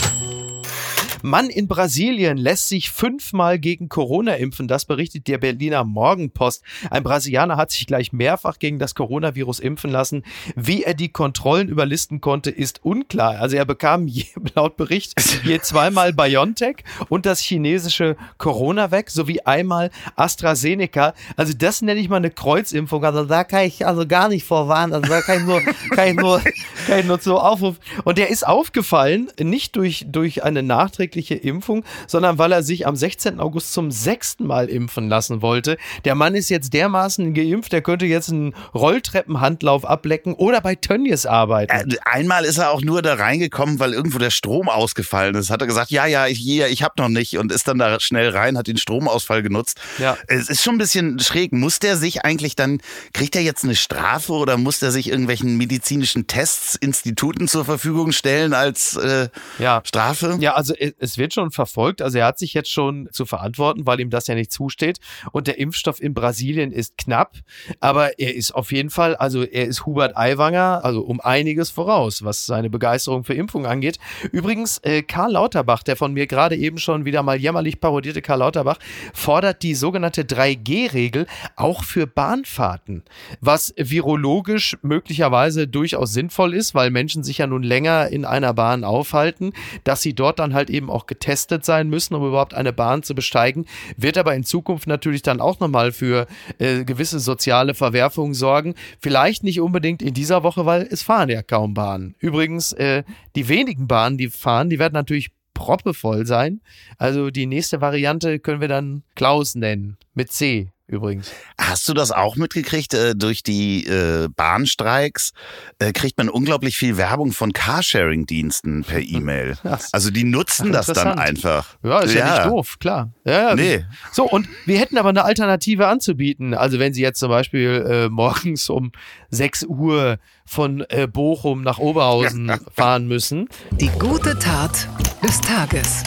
[1.26, 4.68] Mann in Brasilien lässt sich fünfmal gegen Corona impfen.
[4.68, 6.62] Das berichtet der Berliner Morgenpost.
[6.88, 10.22] Ein Brasilianer hat sich gleich mehrfach gegen das Coronavirus impfen lassen.
[10.54, 13.40] Wie er die Kontrollen überlisten konnte, ist unklar.
[13.40, 19.90] Also er bekam je, laut Bericht je zweimal BioNTech und das chinesische Corona-Vac sowie einmal
[20.14, 21.12] AstraZeneca.
[21.36, 23.04] Also das nenne ich mal eine Kreuzimpfung.
[23.04, 24.94] Also da kann ich also gar nicht vorwarnen.
[24.94, 25.60] Also da kann ich nur,
[25.90, 26.40] kann ich nur,
[26.86, 27.80] kann ich nur so aufrufen.
[28.04, 32.86] Und der ist aufgefallen, nicht durch, durch eine nachträgliche nachträgliche Impfung, sondern weil er sich
[32.86, 33.40] am 16.
[33.40, 35.76] August zum sechsten Mal impfen lassen wollte.
[36.04, 41.26] Der Mann ist jetzt dermaßen geimpft, der könnte jetzt einen Rolltreppenhandlauf ablecken oder bei Tönnies
[41.26, 41.90] arbeiten.
[41.90, 45.50] Äh, einmal ist er auch nur da reingekommen, weil irgendwo der Strom ausgefallen ist.
[45.50, 48.30] Hat er gesagt, ja, ja, ich, ich habe noch nicht und ist dann da schnell
[48.30, 49.80] rein, hat den Stromausfall genutzt.
[49.98, 50.16] Ja.
[50.26, 51.52] Es ist schon ein bisschen schräg.
[51.52, 52.80] Muss der sich eigentlich dann,
[53.12, 58.12] kriegt er jetzt eine Strafe oder muss der sich irgendwelchen medizinischen Tests, Instituten zur Verfügung
[58.12, 59.82] stellen als äh, ja.
[59.84, 60.36] Strafe?
[60.40, 62.02] Ja, also äh, es wird schon verfolgt.
[62.02, 64.98] Also er hat sich jetzt schon zu verantworten, weil ihm das ja nicht zusteht.
[65.32, 67.36] Und der Impfstoff in Brasilien ist knapp.
[67.80, 72.24] Aber er ist auf jeden Fall, also er ist Hubert Aiwanger, also um einiges voraus,
[72.24, 73.98] was seine Begeisterung für Impfung angeht.
[74.32, 78.40] Übrigens, äh, Karl Lauterbach, der von mir gerade eben schon wieder mal jämmerlich parodierte Karl
[78.40, 78.78] Lauterbach,
[79.14, 83.04] fordert die sogenannte 3G-Regel auch für Bahnfahrten,
[83.40, 88.84] was virologisch möglicherweise durchaus sinnvoll ist, weil Menschen sich ja nun länger in einer Bahn
[88.84, 89.52] aufhalten,
[89.84, 93.02] dass sie dort dann halt eben eben auch getestet sein müssen, um überhaupt eine Bahn
[93.02, 96.26] zu besteigen, wird aber in Zukunft natürlich dann auch nochmal für
[96.58, 98.74] äh, gewisse soziale Verwerfungen sorgen.
[99.00, 102.14] Vielleicht nicht unbedingt in dieser Woche, weil es fahren ja kaum Bahnen.
[102.18, 103.02] Übrigens, äh,
[103.34, 106.60] die wenigen Bahnen, die fahren, die werden natürlich proppevoll sein.
[106.98, 111.30] Also die nächste Variante können wir dann Klaus nennen, mit C übrigens.
[111.58, 112.94] Hast du das auch mitgekriegt?
[112.94, 115.32] Äh, durch die äh, Bahnstreiks
[115.78, 119.56] äh, kriegt man unglaublich viel Werbung von Carsharing-Diensten per E-Mail.
[119.92, 121.76] Also die nutzen Ach, das dann einfach.
[121.82, 123.12] Ja, ist ja, ja nicht doof, klar.
[123.24, 123.84] Ja, nee.
[124.12, 126.54] So, und wir hätten aber eine Alternative anzubieten.
[126.54, 128.92] Also wenn Sie jetzt zum Beispiel äh, morgens um
[129.30, 133.48] 6 Uhr von äh, Bochum nach Oberhausen fahren müssen.
[133.72, 134.88] Die gute Tat
[135.22, 136.04] des Tages.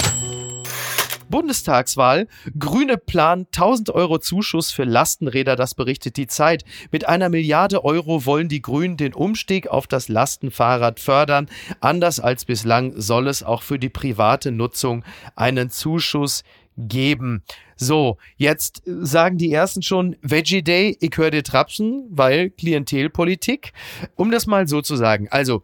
[1.30, 2.28] Bundestagswahl.
[2.58, 6.66] Grüne planen 1000 Euro Zuschuss für Lastenräder, das berichtet die Zeit.
[6.92, 11.50] Mit einer Milliarde Euro wollen die Grünen den Umstieg auf das Lastenfahrrad fördern.
[11.80, 15.04] Anders als bislang soll es auch für die private Nutzung
[15.36, 16.44] einen Zuschuss
[16.78, 17.44] geben.
[17.76, 23.74] So, jetzt sagen die ersten schon Veggie Day, ich höre dir trapsen, weil Klientelpolitik.
[24.16, 25.64] Um das mal so zu sagen, also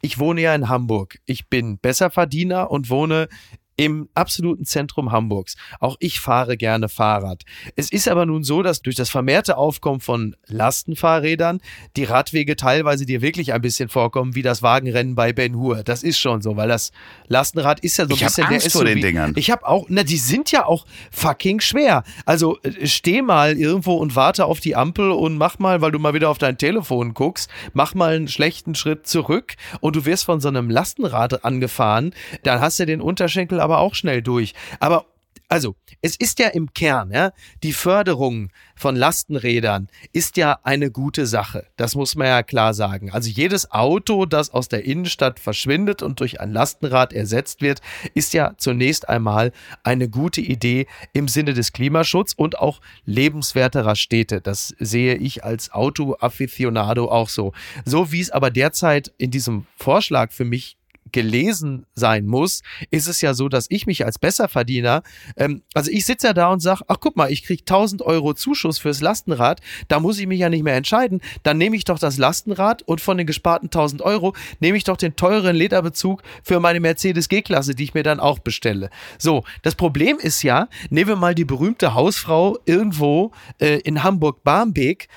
[0.00, 1.18] ich wohne ja in Hamburg.
[1.26, 3.28] Ich bin Besserverdiener und wohne
[3.78, 5.56] im absoluten Zentrum Hamburgs.
[5.78, 7.44] Auch ich fahre gerne Fahrrad.
[7.76, 11.60] Es ist aber nun so, dass durch das vermehrte Aufkommen von Lastenfahrrädern
[11.96, 15.84] die Radwege teilweise dir wirklich ein bisschen vorkommen wie das Wagenrennen bei Ben Hur.
[15.84, 16.90] Das ist schon so, weil das
[17.28, 18.78] Lastenrad ist ja so ein ich bisschen hab Angst der SUV.
[18.80, 19.32] vor den Dingern.
[19.36, 22.02] Ich habe auch, na, die sind ja auch fucking schwer.
[22.26, 26.00] Also äh, steh mal irgendwo und warte auf die Ampel und mach mal, weil du
[26.00, 30.24] mal wieder auf dein Telefon guckst, mach mal einen schlechten Schritt zurück und du wirst
[30.24, 32.12] von so einem Lastenrad angefahren,
[32.42, 34.54] dann hast du den Unterschenkel aber auch schnell durch.
[34.80, 35.06] Aber
[35.50, 41.26] also, es ist ja im Kern, ja, die Förderung von Lastenrädern ist ja eine gute
[41.26, 41.66] Sache.
[41.76, 43.10] Das muss man ja klar sagen.
[43.10, 47.80] Also jedes Auto, das aus der Innenstadt verschwindet und durch ein Lastenrad ersetzt wird,
[48.12, 49.52] ist ja zunächst einmal
[49.84, 54.42] eine gute Idee im Sinne des Klimaschutzes und auch lebenswerterer Städte.
[54.42, 57.52] Das sehe ich als Auto-Afficionado auch so.
[57.86, 60.77] So wie es aber derzeit in diesem Vorschlag für mich
[61.12, 65.02] gelesen sein muss, ist es ja so, dass ich mich als Besserverdiener,
[65.36, 68.34] ähm, also ich sitze ja da und sage, ach guck mal, ich krieg 1000 Euro
[68.34, 71.98] Zuschuss fürs Lastenrad, da muss ich mich ja nicht mehr entscheiden, dann nehme ich doch
[71.98, 76.60] das Lastenrad und von den gesparten 1000 Euro nehme ich doch den teuren Lederbezug für
[76.60, 78.90] meine Mercedes G-Klasse, die ich mir dann auch bestelle.
[79.18, 85.08] So, das Problem ist ja, nehmen wir mal die berühmte Hausfrau irgendwo äh, in Hamburg-Barmbek,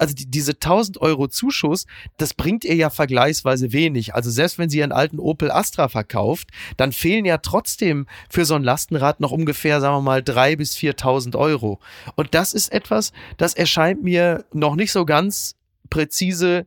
[0.00, 1.86] also die, diese 1000 Euro Zuschuss,
[2.16, 4.14] das bringt ihr ja vergleichsweise wenig.
[4.14, 8.54] Also selbst wenn sie ihren alten Opel Astra verkauft, dann fehlen ja trotzdem für so
[8.54, 11.80] ein Lastenrad noch ungefähr, sagen wir mal, 3.000 bis 4.000 Euro.
[12.16, 15.56] Und das ist etwas, das erscheint mir noch nicht so ganz
[15.90, 16.66] präzise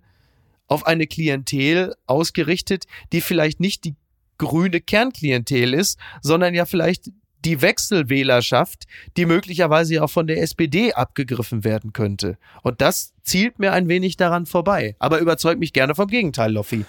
[0.67, 3.95] auf eine Klientel ausgerichtet, die vielleicht nicht die
[4.37, 7.09] grüne Kernklientel ist, sondern ja vielleicht
[7.45, 8.85] die Wechselwählerschaft,
[9.17, 12.37] die möglicherweise auch von der SPD abgegriffen werden könnte.
[12.61, 14.95] Und das zielt mir ein wenig daran vorbei.
[14.99, 16.85] Aber überzeugt mich gerne vom Gegenteil, Loffi.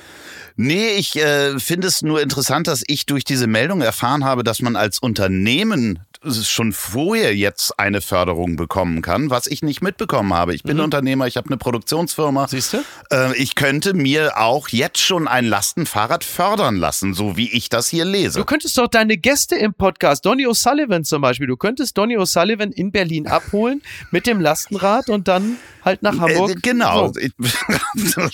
[0.57, 4.61] Nee, ich äh, finde es nur interessant, dass ich durch diese Meldung erfahren habe, dass
[4.62, 10.55] man als Unternehmen schon vorher jetzt eine Förderung bekommen kann, was ich nicht mitbekommen habe.
[10.55, 10.85] Ich bin mhm.
[10.85, 12.49] Unternehmer, ich habe eine Produktionsfirma.
[12.49, 12.85] Siehst du?
[13.11, 17.89] Äh, ich könnte mir auch jetzt schon ein Lastenfahrrad fördern lassen, so wie ich das
[17.89, 18.39] hier lese.
[18.39, 22.71] Du könntest doch deine Gäste im Podcast, Donny O'Sullivan zum Beispiel, du könntest Donny O'Sullivan
[22.73, 26.51] in Berlin abholen mit dem Lastenrad und dann halt nach Hamburg.
[26.51, 27.13] Äh, genau.
[27.95, 28.23] So.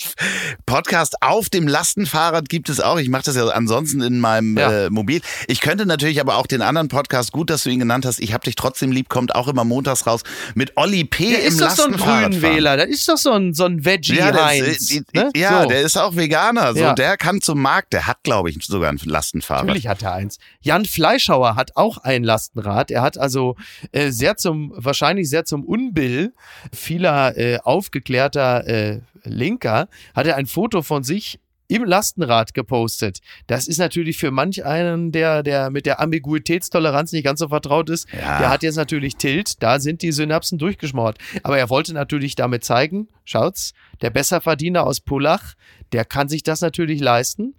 [0.66, 2.98] Podcast auf dem Lastenfahrrad gibt es auch.
[2.98, 4.86] Ich mache das ja ansonsten in meinem ja.
[4.86, 5.20] äh, Mobil.
[5.48, 8.32] Ich könnte natürlich aber auch den anderen Podcast, gut, dass du ihn genannt hast, ich
[8.32, 10.22] hab dich trotzdem lieb, kommt auch immer montags raus
[10.54, 11.30] mit Olli P.
[11.30, 14.16] Der im ist doch so ein Grünwähler, das ist doch so ein, so ein Veggie
[14.16, 14.90] ja, Heinz.
[14.90, 15.30] Ist, ne?
[15.34, 15.68] Ja, so.
[15.68, 16.74] der ist auch Veganer.
[16.74, 16.94] So, ja.
[16.94, 19.66] Der kann zum Markt, der hat, glaube ich, sogar ein Lastenfahrrad.
[19.66, 20.38] Natürlich hat er eins.
[20.60, 22.90] Jan Fleischhauer hat auch ein Lastenrad.
[22.90, 23.56] Er hat also
[23.92, 26.32] äh, sehr zum, wahrscheinlich sehr zum Unbill
[26.72, 31.40] vieler äh, aufgeklärter äh, Linker, hat er ein Foto von sich
[31.70, 33.20] im Lastenrad gepostet.
[33.46, 37.88] Das ist natürlich für manch einen, der, der mit der Ambiguitätstoleranz nicht ganz so vertraut
[37.90, 38.38] ist, ja.
[38.38, 41.18] der hat jetzt natürlich Tilt, da sind die Synapsen durchgeschmort.
[41.42, 45.54] Aber er wollte natürlich damit zeigen, schaut's, der Besserverdiener aus Pullach,
[45.92, 47.54] der kann sich das natürlich leisten.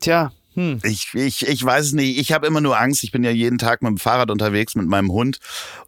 [0.00, 0.80] Tja, hm.
[0.82, 2.18] Ich, ich, ich weiß es nicht.
[2.18, 3.04] Ich habe immer nur Angst.
[3.04, 5.38] Ich bin ja jeden Tag mit dem Fahrrad unterwegs mit meinem Hund.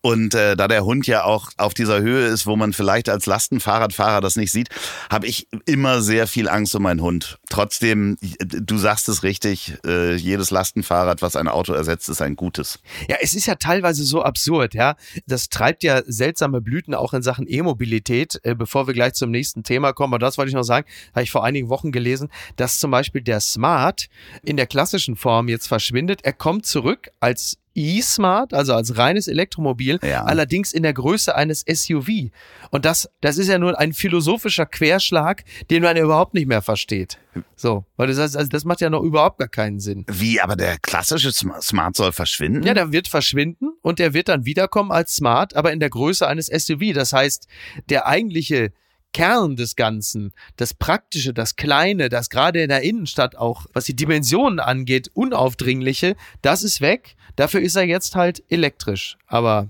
[0.01, 3.27] Und äh, da der Hund ja auch auf dieser Höhe ist, wo man vielleicht als
[3.27, 4.69] Lastenfahrradfahrer das nicht sieht,
[5.11, 7.41] habe ich immer sehr viel Angst um meinen Hund.
[7.49, 12.79] Trotzdem, du sagst es richtig, äh, jedes Lastenfahrrad, was ein Auto ersetzt, ist ein gutes.
[13.09, 14.95] Ja, es ist ja teilweise so absurd, ja.
[15.27, 18.39] Das treibt ja seltsame Blüten auch in Sachen E-Mobilität.
[18.45, 21.25] Äh, bevor wir gleich zum nächsten Thema kommen, und das wollte ich noch sagen, habe
[21.25, 24.09] ich vor einigen Wochen gelesen, dass zum Beispiel der Smart
[24.45, 26.21] in der klassischen Form jetzt verschwindet.
[26.23, 30.25] Er kommt zurück als E-Smart, also als reines Elektromobil, ja.
[30.25, 32.31] allerdings in der Größe eines SUV.
[32.71, 37.19] Und das, das ist ja nur ein philosophischer Querschlag, den man überhaupt nicht mehr versteht.
[37.57, 40.05] So, weil das heißt, also das macht ja noch überhaupt gar keinen Sinn.
[40.11, 42.63] Wie, aber der klassische Smart soll verschwinden?
[42.65, 46.27] Ja, der wird verschwinden und der wird dann wiederkommen als Smart, aber in der Größe
[46.27, 46.93] eines SUV.
[46.93, 47.47] Das heißt,
[47.89, 48.75] der eigentliche
[49.13, 53.97] Kern des Ganzen, das Praktische, das Kleine, das gerade in der Innenstadt auch, was die
[53.97, 57.17] Dimensionen angeht, unaufdringliche, das ist weg.
[57.37, 59.17] Dafür ist er jetzt halt elektrisch.
[59.27, 59.69] Aber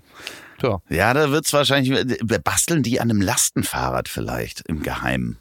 [0.63, 0.81] ja.
[0.89, 5.39] Ja, da wird's wahrscheinlich, basteln die an einem Lastenfahrrad vielleicht im Geheimen.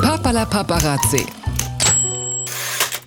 [0.00, 1.26] Papala Paparazzi.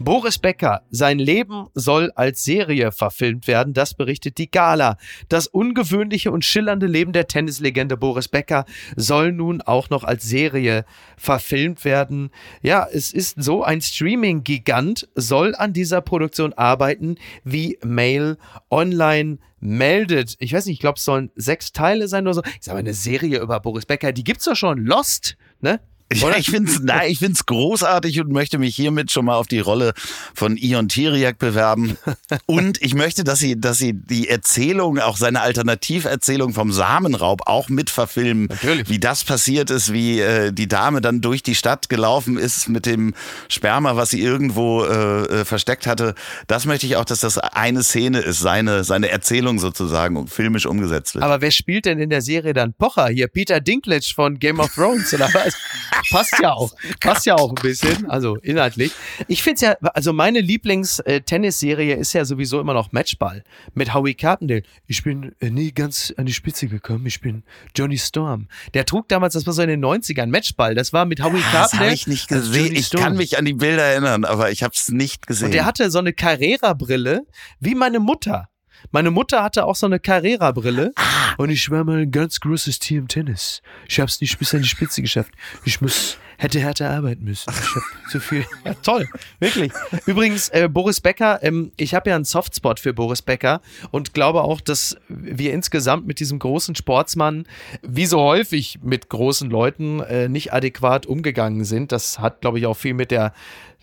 [0.03, 4.97] Boris Becker, sein Leben soll als Serie verfilmt werden, das berichtet die Gala.
[5.29, 10.85] Das ungewöhnliche und schillernde Leben der Tennislegende Boris Becker soll nun auch noch als Serie
[11.17, 12.31] verfilmt werden.
[12.61, 18.37] Ja, es ist so, ein Streaming-Gigant soll an dieser Produktion arbeiten, wie Mail
[18.69, 20.35] Online meldet.
[20.39, 22.43] Ich weiß nicht, ich glaube, es sollen sechs Teile sein oder so.
[22.43, 24.85] Ich sage mal, eine Serie über Boris Becker, die gibt's doch schon.
[24.85, 25.79] Lost, ne?
[26.13, 29.59] Ja, ich finde es ich find's großartig und möchte mich hiermit schon mal auf die
[29.59, 29.93] Rolle
[30.33, 31.97] von Ion Tiriak bewerben.
[32.45, 37.69] Und ich möchte, dass sie, dass sie die Erzählung, auch seine Alternativerzählung vom Samenraub auch
[37.69, 38.47] mitverfilmen.
[38.47, 38.89] Natürlich.
[38.89, 42.85] Wie das passiert ist, wie äh, die Dame dann durch die Stadt gelaufen ist mit
[42.85, 43.13] dem
[43.49, 46.15] Sperma, was sie irgendwo äh, äh versteckt hatte.
[46.47, 51.15] Das möchte ich auch, dass das eine Szene ist, seine, seine Erzählung sozusagen filmisch umgesetzt
[51.15, 51.23] wird.
[51.23, 53.07] Aber wer spielt denn in der Serie dann Pocher?
[53.07, 55.55] Hier Peter Dinklage von Game of Thrones oder was?
[56.09, 56.73] passt ja auch.
[56.99, 58.91] Passt ja auch ein bisschen, also inhaltlich.
[59.27, 64.13] Ich finde es ja, also meine Lieblings-Tennisserie ist ja sowieso immer noch Matchball mit Howie
[64.13, 64.63] Carpendale.
[64.87, 67.05] Ich bin äh, nie ganz an die Spitze gekommen.
[67.05, 67.43] Ich bin
[67.75, 68.47] Johnny Storm.
[68.73, 70.75] Der trug damals, das war so in den 90ern, Matchball.
[70.75, 71.69] Das war mit Howie ja, Carpendale.
[71.71, 72.75] Das habe ich nicht gesehen.
[72.75, 75.45] Ich kann mich an die Bilder erinnern, aber ich habe es nicht gesehen.
[75.47, 77.25] Und der hatte so eine Carrera-Brille
[77.59, 78.49] wie meine Mutter.
[78.91, 80.91] Meine Mutter hatte auch so eine Carrera-Brille.
[80.95, 81.35] Ah.
[81.37, 83.61] Und ich war mal ein ganz großes Team im Tennis.
[83.87, 85.31] Ich hab's nicht bis an die Spitze geschafft.
[85.63, 87.51] Ich muss hätte härter arbeiten müssen.
[87.51, 88.45] Ich hab zu viel.
[88.65, 89.07] Ja, toll,
[89.39, 89.71] wirklich.
[90.05, 94.41] Übrigens, äh, Boris Becker, ähm, ich habe ja einen Softspot für Boris Becker und glaube
[94.43, 97.47] auch, dass wir insgesamt mit diesem großen Sportsmann,
[97.81, 101.91] wie so häufig mit großen Leuten, äh, nicht adäquat umgegangen sind.
[101.91, 103.33] Das hat, glaube ich, auch viel mit der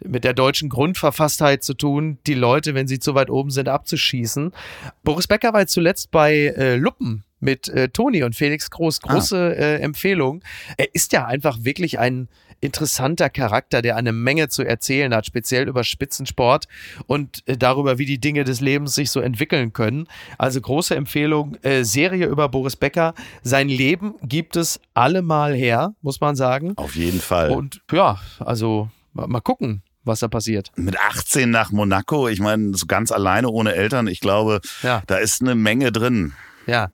[0.04, 4.52] mit der deutschen Grundverfasstheit zu tun, die Leute, wenn sie zu weit oben sind, abzuschießen.
[5.04, 9.00] Boris Becker war zuletzt bei äh, Luppen mit äh, Toni und Felix Groß.
[9.00, 9.61] Große ah.
[9.61, 10.42] äh, Empfehlung.
[10.76, 12.28] Er ist ja einfach wirklich ein
[12.61, 16.66] interessanter Charakter, der eine Menge zu erzählen hat, speziell über Spitzensport
[17.06, 20.08] und äh, darüber, wie die Dinge des Lebens sich so entwickeln können.
[20.38, 23.14] Also große Empfehlung, äh, Serie über Boris Becker.
[23.42, 26.72] Sein Leben gibt es allemal her, muss man sagen.
[26.76, 27.50] Auf jeden Fall.
[27.50, 30.70] Und ja, also mal gucken, was da passiert.
[30.76, 35.02] Mit 18 nach Monaco, ich meine, so ganz alleine ohne Eltern, ich glaube, ja.
[35.06, 36.32] da ist eine Menge drin.
[36.68, 36.90] Ja,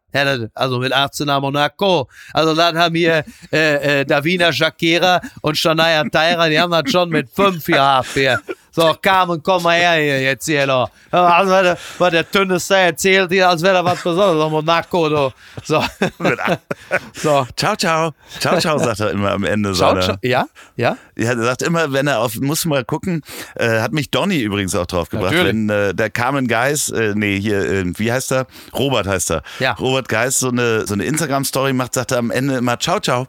[0.54, 2.08] also mit 18 nach Monaco.
[2.32, 7.08] Also dann haben wir äh, äh, Davina Shakira und Shania Tyra, die haben das schon
[7.08, 8.40] mit fünf gehabt hier.
[8.74, 10.90] So, Carmen, komm mal her hier jetzt hier noch.
[11.12, 14.50] Also, was der, was der Tünnes da erzählt hier, als wäre da was Besonderes.
[14.50, 15.32] Monaco, du.
[15.62, 15.84] So.
[17.14, 17.46] so.
[17.56, 18.12] Ciao, ciao.
[18.40, 19.74] Ciao, ciao, sagt er immer am Ende.
[19.74, 20.16] Ciao, ciao.
[20.22, 20.96] Ja, ja.
[21.16, 23.22] Ja, er sagt immer, wenn er auf, muss mal gucken,
[23.54, 25.32] äh, hat mich Donny übrigens auch drauf gebracht.
[25.32, 25.52] Natürlich.
[25.52, 28.48] Wenn äh, der Carmen Geis, äh, nee, hier, äh, wie heißt er?
[28.72, 29.42] Robert heißt er.
[29.60, 29.74] Ja.
[29.74, 33.28] Robert Geis so eine, so eine Instagram-Story macht, sagt er am Ende immer Ciao, ciao.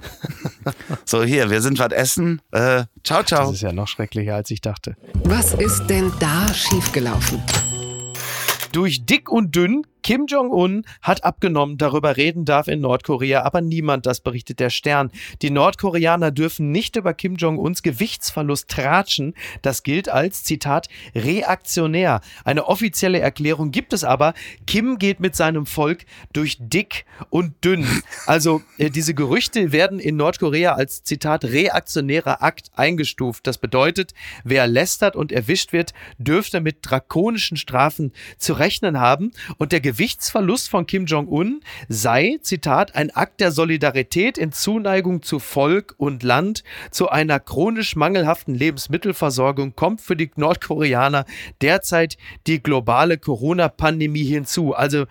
[1.06, 2.42] so, hier, wir sind was essen.
[2.52, 3.46] Äh, ciao, ciao.
[3.46, 4.96] Das ist ja noch schrecklicher, als ich dachte.
[5.38, 7.44] Was ist denn da schiefgelaufen?
[8.72, 14.06] Durch dick und dünn Kim Jong-un hat abgenommen, darüber reden darf in Nordkorea aber niemand,
[14.06, 15.10] das berichtet der Stern.
[15.42, 19.34] Die Nordkoreaner dürfen nicht über Kim Jong-uns Gewichtsverlust tratschen.
[19.64, 22.22] Das gilt als, Zitat, reaktionär.
[22.44, 24.36] Eine offizielle Erklärung gibt es aber.
[24.68, 27.88] Kim geht mit seinem Volk durch dick und dünn.
[28.28, 33.48] Also äh, diese Gerüchte werden in Nordkorea als, Zitat, reaktionärer Akt eingestuft.
[33.48, 34.14] Das bedeutet,
[34.44, 40.70] wer lästert und erwischt wird, dürfte mit drakonischen Strafen zu rechnen haben und der Gewichtsverlust
[40.70, 46.66] von Kim Jong-un sei, Zitat, ein Akt der Solidarität in Zuneigung zu Volk und Land,
[46.92, 51.24] zu einer chronisch mangelhaften Lebensmittelversorgung kommt für die Nordkoreaner
[51.62, 54.74] derzeit die globale Corona-Pandemie hinzu.
[54.74, 55.06] Also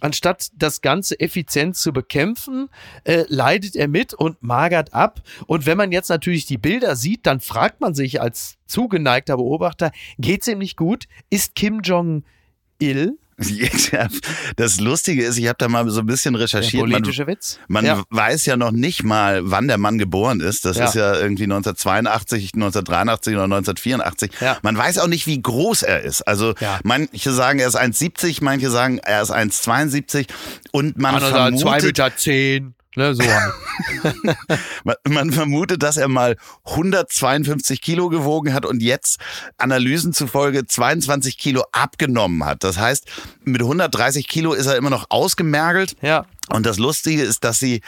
[0.00, 2.70] anstatt das Ganze effizient zu bekämpfen,
[3.04, 5.22] äh, leidet er mit und magert ab.
[5.46, 9.92] Und wenn man jetzt natürlich die Bilder sieht, dann fragt man sich als zugeneigter Beobachter,
[10.18, 11.04] geht's ihm nicht gut?
[11.30, 13.16] Ist Kim Jong-il
[14.56, 16.88] Das Lustige ist, ich habe da mal so ein bisschen recherchiert.
[16.88, 17.58] Der politische man, Witz.
[17.68, 18.02] Man ja.
[18.10, 20.64] weiß ja noch nicht mal, wann der Mann geboren ist.
[20.64, 20.84] Das ja.
[20.86, 24.30] ist ja irgendwie 1982, 1983 oder 1984.
[24.40, 24.58] Ja.
[24.62, 26.22] Man weiß auch nicht, wie groß er ist.
[26.22, 30.26] Also manche sagen, er ist 1,70, manche sagen, er ist 1,72
[30.72, 31.60] und man Andere vermutet...
[31.60, 32.74] 2 Meter 10.
[32.96, 33.54] Ne, so halt.
[34.84, 39.18] man, man, vermutet, dass er mal 152 Kilo gewogen hat und jetzt
[39.58, 42.62] Analysen zufolge 22 Kilo abgenommen hat.
[42.62, 43.06] Das heißt,
[43.42, 45.96] mit 130 Kilo ist er immer noch ausgemergelt.
[46.02, 46.26] Ja.
[46.50, 47.80] Und das Lustige ist, dass sie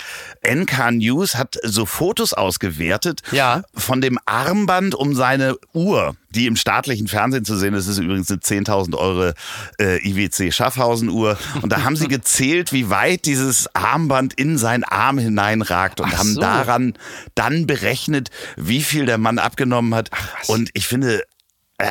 [0.43, 3.63] NK News hat so Fotos ausgewertet ja.
[3.75, 7.87] von dem Armband um seine Uhr, die im staatlichen Fernsehen zu sehen ist.
[7.87, 9.33] Das ist übrigens eine 10.000 Euro
[9.79, 11.37] äh, IWC Schaffhausen Uhr.
[11.61, 16.19] Und da haben sie gezählt, wie weit dieses Armband in seinen Arm hineinragt und Ach
[16.19, 16.41] haben so.
[16.41, 16.95] daran
[17.35, 20.09] dann berechnet, wie viel der Mann abgenommen hat.
[20.13, 21.23] Ach, und ich finde,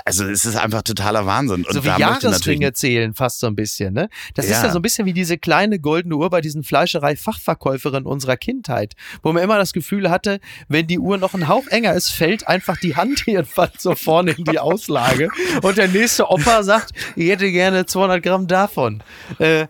[0.04, 1.63] also es ist einfach totaler Wahnsinn.
[1.63, 4.10] Und so wie Jahresringe zählen fast so ein bisschen, ne?
[4.34, 4.58] Das ja.
[4.58, 8.93] ist ja so ein bisschen wie diese kleine goldene Uhr bei diesen Fleischerei-Fachverkäuferinnen unserer Kindheit,
[9.21, 12.48] wo man immer das Gefühl hatte, wenn die Uhr noch ein Hauch enger ist, fällt
[12.48, 15.30] einfach die Hand jedenfalls so vorne in die Auslage
[15.62, 19.04] und der nächste Opa sagt, ich hätte gerne 200 Gramm davon.
[19.39, 19.67] Äh,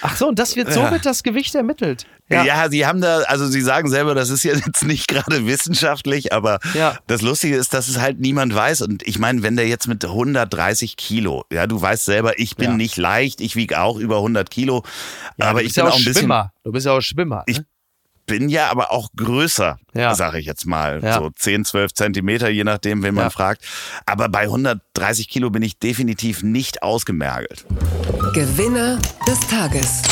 [0.00, 2.06] ach so, und das wird, so wird das Gewicht ermittelt.
[2.28, 2.44] Ja.
[2.44, 6.58] ja, sie haben da, also sie sagen selber, das ist jetzt nicht gerade wissenschaftlich, aber
[6.74, 6.98] ja.
[7.06, 8.82] das Lustige ist, dass es halt niemand weiß.
[8.82, 12.70] Und ich meine, wenn der jetzt mit 130 Kilo, ja, du weißt selber, ich bin
[12.70, 12.76] ja.
[12.76, 14.82] nicht leicht, ich wiege auch über 100 Kilo,
[15.36, 16.22] ja, aber ich bin ja auch ein bisschen.
[16.22, 16.52] Schwimmer.
[16.64, 17.44] Du bist ja auch Schwimmer.
[17.46, 17.66] Ich ne?
[18.26, 20.14] bin ja aber auch größer, ja.
[20.14, 21.02] sage ich jetzt mal.
[21.02, 21.18] Ja.
[21.18, 23.30] So 10, 12 Zentimeter, je nachdem, wen man ja.
[23.30, 23.64] fragt.
[24.04, 27.66] Aber bei 130 Kilo bin ich definitiv nicht ausgemergelt.
[28.34, 30.02] Gewinner des Tages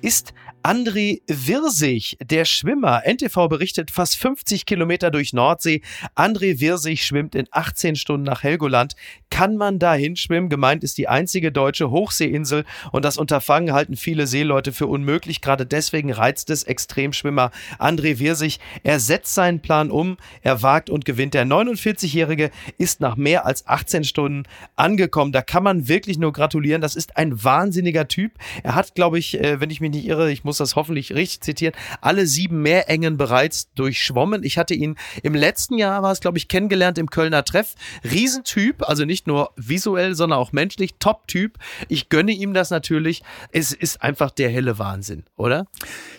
[0.00, 0.32] ist
[0.64, 3.02] André Wirsig, der Schwimmer.
[3.04, 5.82] NTV berichtet fast 50 Kilometer durch Nordsee.
[6.16, 8.96] André Wirsig schwimmt in 18 Stunden nach Helgoland.
[9.28, 10.48] Kann man da hinschwimmen?
[10.48, 15.42] Gemeint ist die einzige deutsche Hochseeinsel und das Unterfangen halten viele Seeleute für unmöglich.
[15.42, 18.58] Gerade deswegen reizt es Extremschwimmer André Wirsig.
[18.84, 21.34] Er setzt seinen Plan um, er wagt und gewinnt.
[21.34, 24.44] Der 49-Jährige ist nach mehr als 18 Stunden
[24.76, 25.32] angekommen.
[25.32, 26.80] Da kann man wirklich nur gratulieren.
[26.80, 28.32] Das ist ein wahnsinniger Typ.
[28.62, 31.12] Er hat, glaube ich, äh, wenn ich mich nicht irre, ich muss muss das hoffentlich
[31.12, 34.44] richtig zitieren, alle sieben Meerengen bereits durchschwommen.
[34.44, 37.74] Ich hatte ihn im letzten Jahr, war es glaube ich, kennengelernt im Kölner Treff.
[38.04, 41.58] Riesentyp, also nicht nur visuell, sondern auch menschlich, Top-Typ.
[41.88, 43.22] Ich gönne ihm das natürlich.
[43.50, 45.66] Es ist einfach der helle Wahnsinn, oder?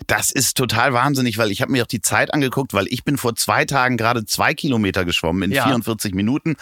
[0.06, 3.16] Das ist total wahnsinnig, weil ich habe mir auch die Zeit angeguckt, weil ich bin
[3.16, 5.64] vor zwei Tagen gerade zwei Kilometer geschwommen in ja.
[5.64, 6.56] 44 Minuten.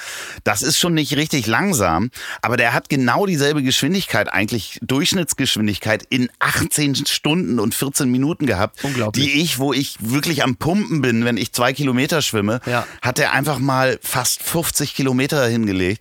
[0.45, 2.11] Das ist schon nicht richtig langsam,
[2.41, 8.79] aber der hat genau dieselbe Geschwindigkeit, eigentlich Durchschnittsgeschwindigkeit in 18 Stunden und 14 Minuten gehabt,
[9.17, 12.87] die ich, wo ich wirklich am Pumpen bin, wenn ich zwei Kilometer schwimme, ja.
[13.03, 16.01] hat er einfach mal fast 50 Kilometer hingelegt.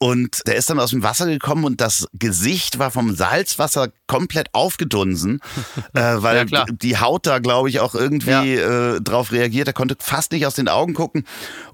[0.00, 4.48] Und der ist dann aus dem Wasser gekommen und das Gesicht war vom Salzwasser komplett
[4.52, 5.40] aufgedunsen,
[5.92, 8.94] äh, weil ja, die Haut da, glaube ich, auch irgendwie ja.
[8.94, 9.66] äh, drauf reagiert.
[9.66, 11.24] Er konnte fast nicht aus den Augen gucken.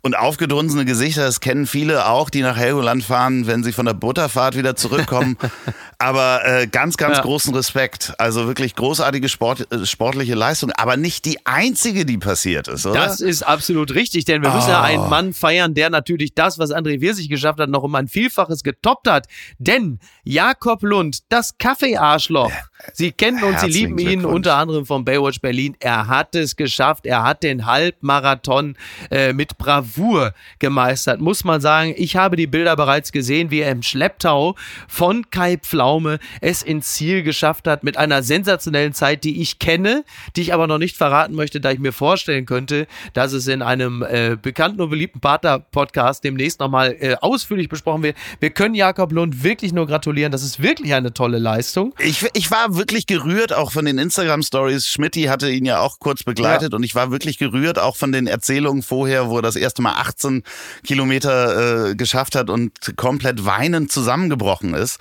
[0.01, 3.95] Und aufgedunsene Gesichter, das kennen viele auch, die nach Helgoland fahren, wenn sie von der
[3.95, 5.37] Butterfahrt wieder zurückkommen.
[5.99, 7.23] aber äh, ganz, ganz ja.
[7.23, 8.15] großen Respekt.
[8.19, 13.01] Also wirklich großartige Sport, äh, sportliche Leistung, aber nicht die einzige, die passiert ist, oder?
[13.05, 14.57] Das ist absolut richtig, denn wir oh.
[14.57, 15.09] müssen ja einen oh.
[15.09, 19.11] Mann feiern, der natürlich das, was André Wirsig geschafft hat, noch um ein Vielfaches getoppt
[19.11, 19.27] hat.
[19.59, 22.53] Denn Jakob Lund, das Kaffeearschloch,
[22.93, 25.77] Sie kennen und Sie lieben ihn unter anderem von Baywatch Berlin.
[25.81, 27.07] Er hat es geschafft.
[27.07, 28.77] Er hat den Halbmarathon
[29.11, 31.21] äh, mit Bravour gemeistert.
[31.21, 34.55] Muss man sagen, ich habe die Bilder bereits gesehen, wie er im Schlepptau
[34.87, 40.05] von Kai Pflaume es ins Ziel geschafft hat mit einer sensationellen Zeit, die ich kenne,
[40.37, 43.63] die ich aber noch nicht verraten möchte, da ich mir vorstellen könnte, dass es in
[43.63, 48.17] einem äh, bekannten und beliebten Partner-Podcast demnächst nochmal äh, ausführlich besprochen wird.
[48.39, 50.31] Wir können Jakob Lund wirklich nur gratulieren.
[50.31, 51.93] Das ist wirklich eine tolle Leistung.
[51.99, 54.87] Ich, ich war wirklich gerührt, auch von den Instagram-Stories.
[54.87, 56.77] Schmidti hatte ihn ja auch kurz begleitet ja.
[56.77, 59.95] und ich war wirklich gerührt, auch von den Erzählungen vorher, wo er das erste Mal
[59.95, 60.45] 18
[60.87, 65.01] Kilometer äh, geschafft hat und komplett weinend zusammengebrochen ist.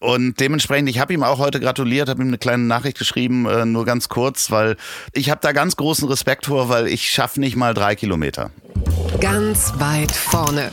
[0.00, 3.64] Und dementsprechend, ich habe ihm auch heute gratuliert, habe ihm eine kleine Nachricht geschrieben, äh,
[3.64, 4.76] nur ganz kurz, weil
[5.12, 8.50] ich habe da ganz großen Respekt vor, weil ich schaffe nicht mal drei Kilometer.
[9.20, 10.70] Ganz weit vorne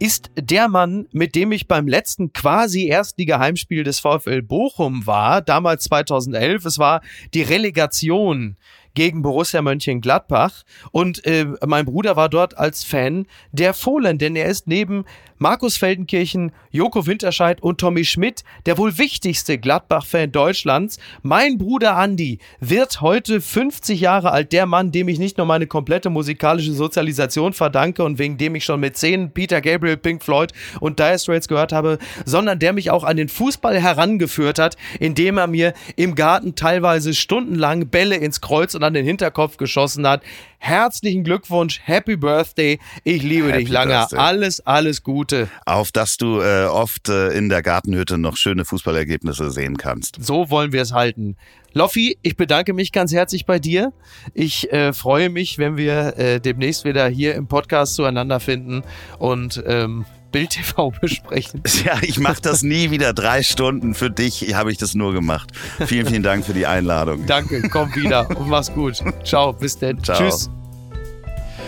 [0.00, 5.84] ist der Mann, mit dem ich beim letzten quasi Erstliga-Heimspiel des VfL Bochum war, damals
[5.84, 6.64] 2011.
[6.64, 7.02] Es war
[7.34, 8.56] die Relegation
[8.94, 10.64] gegen Borussia Mönchengladbach.
[10.90, 15.04] Und äh, mein Bruder war dort als Fan der Fohlen, denn er ist neben
[15.42, 20.98] Markus Feldenkirchen, Joko Winterscheid und Tommy Schmidt, der wohl wichtigste Gladbach-Fan Deutschlands.
[21.22, 25.66] Mein Bruder Andy wird heute 50 Jahre alt, der Mann, dem ich nicht nur meine
[25.66, 30.52] komplette musikalische Sozialisation verdanke und wegen dem ich schon mit 10 Peter Gabriel, Pink Floyd
[30.78, 35.38] und Dire Straits gehört habe, sondern der mich auch an den Fußball herangeführt hat, indem
[35.38, 40.22] er mir im Garten teilweise stundenlang Bälle ins Kreuz und an den Hinterkopf geschossen hat.
[40.62, 42.78] Herzlichen Glückwunsch, Happy Birthday.
[43.02, 43.94] Ich liebe Happy dich lange.
[43.94, 44.18] Birthday.
[44.18, 45.48] Alles, alles Gute.
[45.64, 50.18] Auf dass du äh, oft äh, in der Gartenhütte noch schöne Fußballergebnisse sehen kannst.
[50.20, 51.36] So wollen wir es halten.
[51.72, 53.94] Loffi, ich bedanke mich ganz herzlich bei dir.
[54.34, 58.82] Ich äh, freue mich, wenn wir äh, demnächst wieder hier im Podcast zueinander finden
[59.18, 61.62] und ähm, Bild TV besprechen.
[61.84, 63.12] Ja, ich mache das nie wieder.
[63.12, 65.50] Drei Stunden für dich habe ich das nur gemacht.
[65.86, 67.26] Vielen, vielen Dank für die Einladung.
[67.26, 68.98] Danke, komm wieder und mach's gut.
[69.24, 70.02] Ciao, bis dann.
[70.02, 70.18] Ciao.
[70.18, 70.50] Tschüss.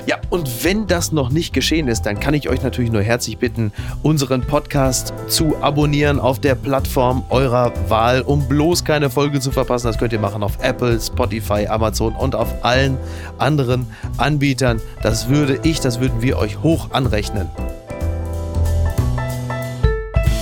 [0.05, 3.39] Ja, und wenn das noch nicht geschehen ist, dann kann ich euch natürlich nur herzlich
[3.39, 9.53] bitten, unseren Podcast zu abonnieren auf der Plattform eurer Wahl, um bloß keine Folge zu
[9.53, 9.87] verpassen.
[9.87, 12.99] Das könnt ihr machen auf Apple, Spotify, Amazon und auf allen
[13.39, 13.87] anderen
[14.17, 14.81] Anbietern.
[15.03, 17.49] Das würde ich, das würden wir euch hoch anrechnen.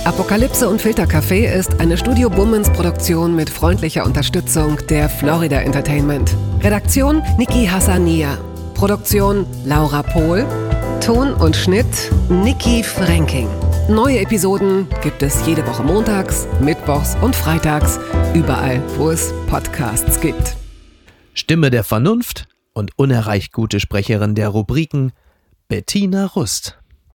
[0.03, 6.35] Apokalypse und Filtercafé ist eine Studio Bummens Produktion mit freundlicher Unterstützung der Florida Entertainment.
[6.61, 8.35] Redaktion Niki Hassania.
[8.73, 10.43] Produktion Laura Pohl.
[11.01, 13.47] Ton und Schnitt Niki Franking.
[13.89, 17.99] Neue Episoden gibt es jede Woche montags, mittwochs und freitags,
[18.33, 20.57] überall, wo es Podcasts gibt.
[21.35, 25.11] Stimme der Vernunft und unerreicht gute Sprecherin der Rubriken
[25.67, 26.80] Bettina Rust.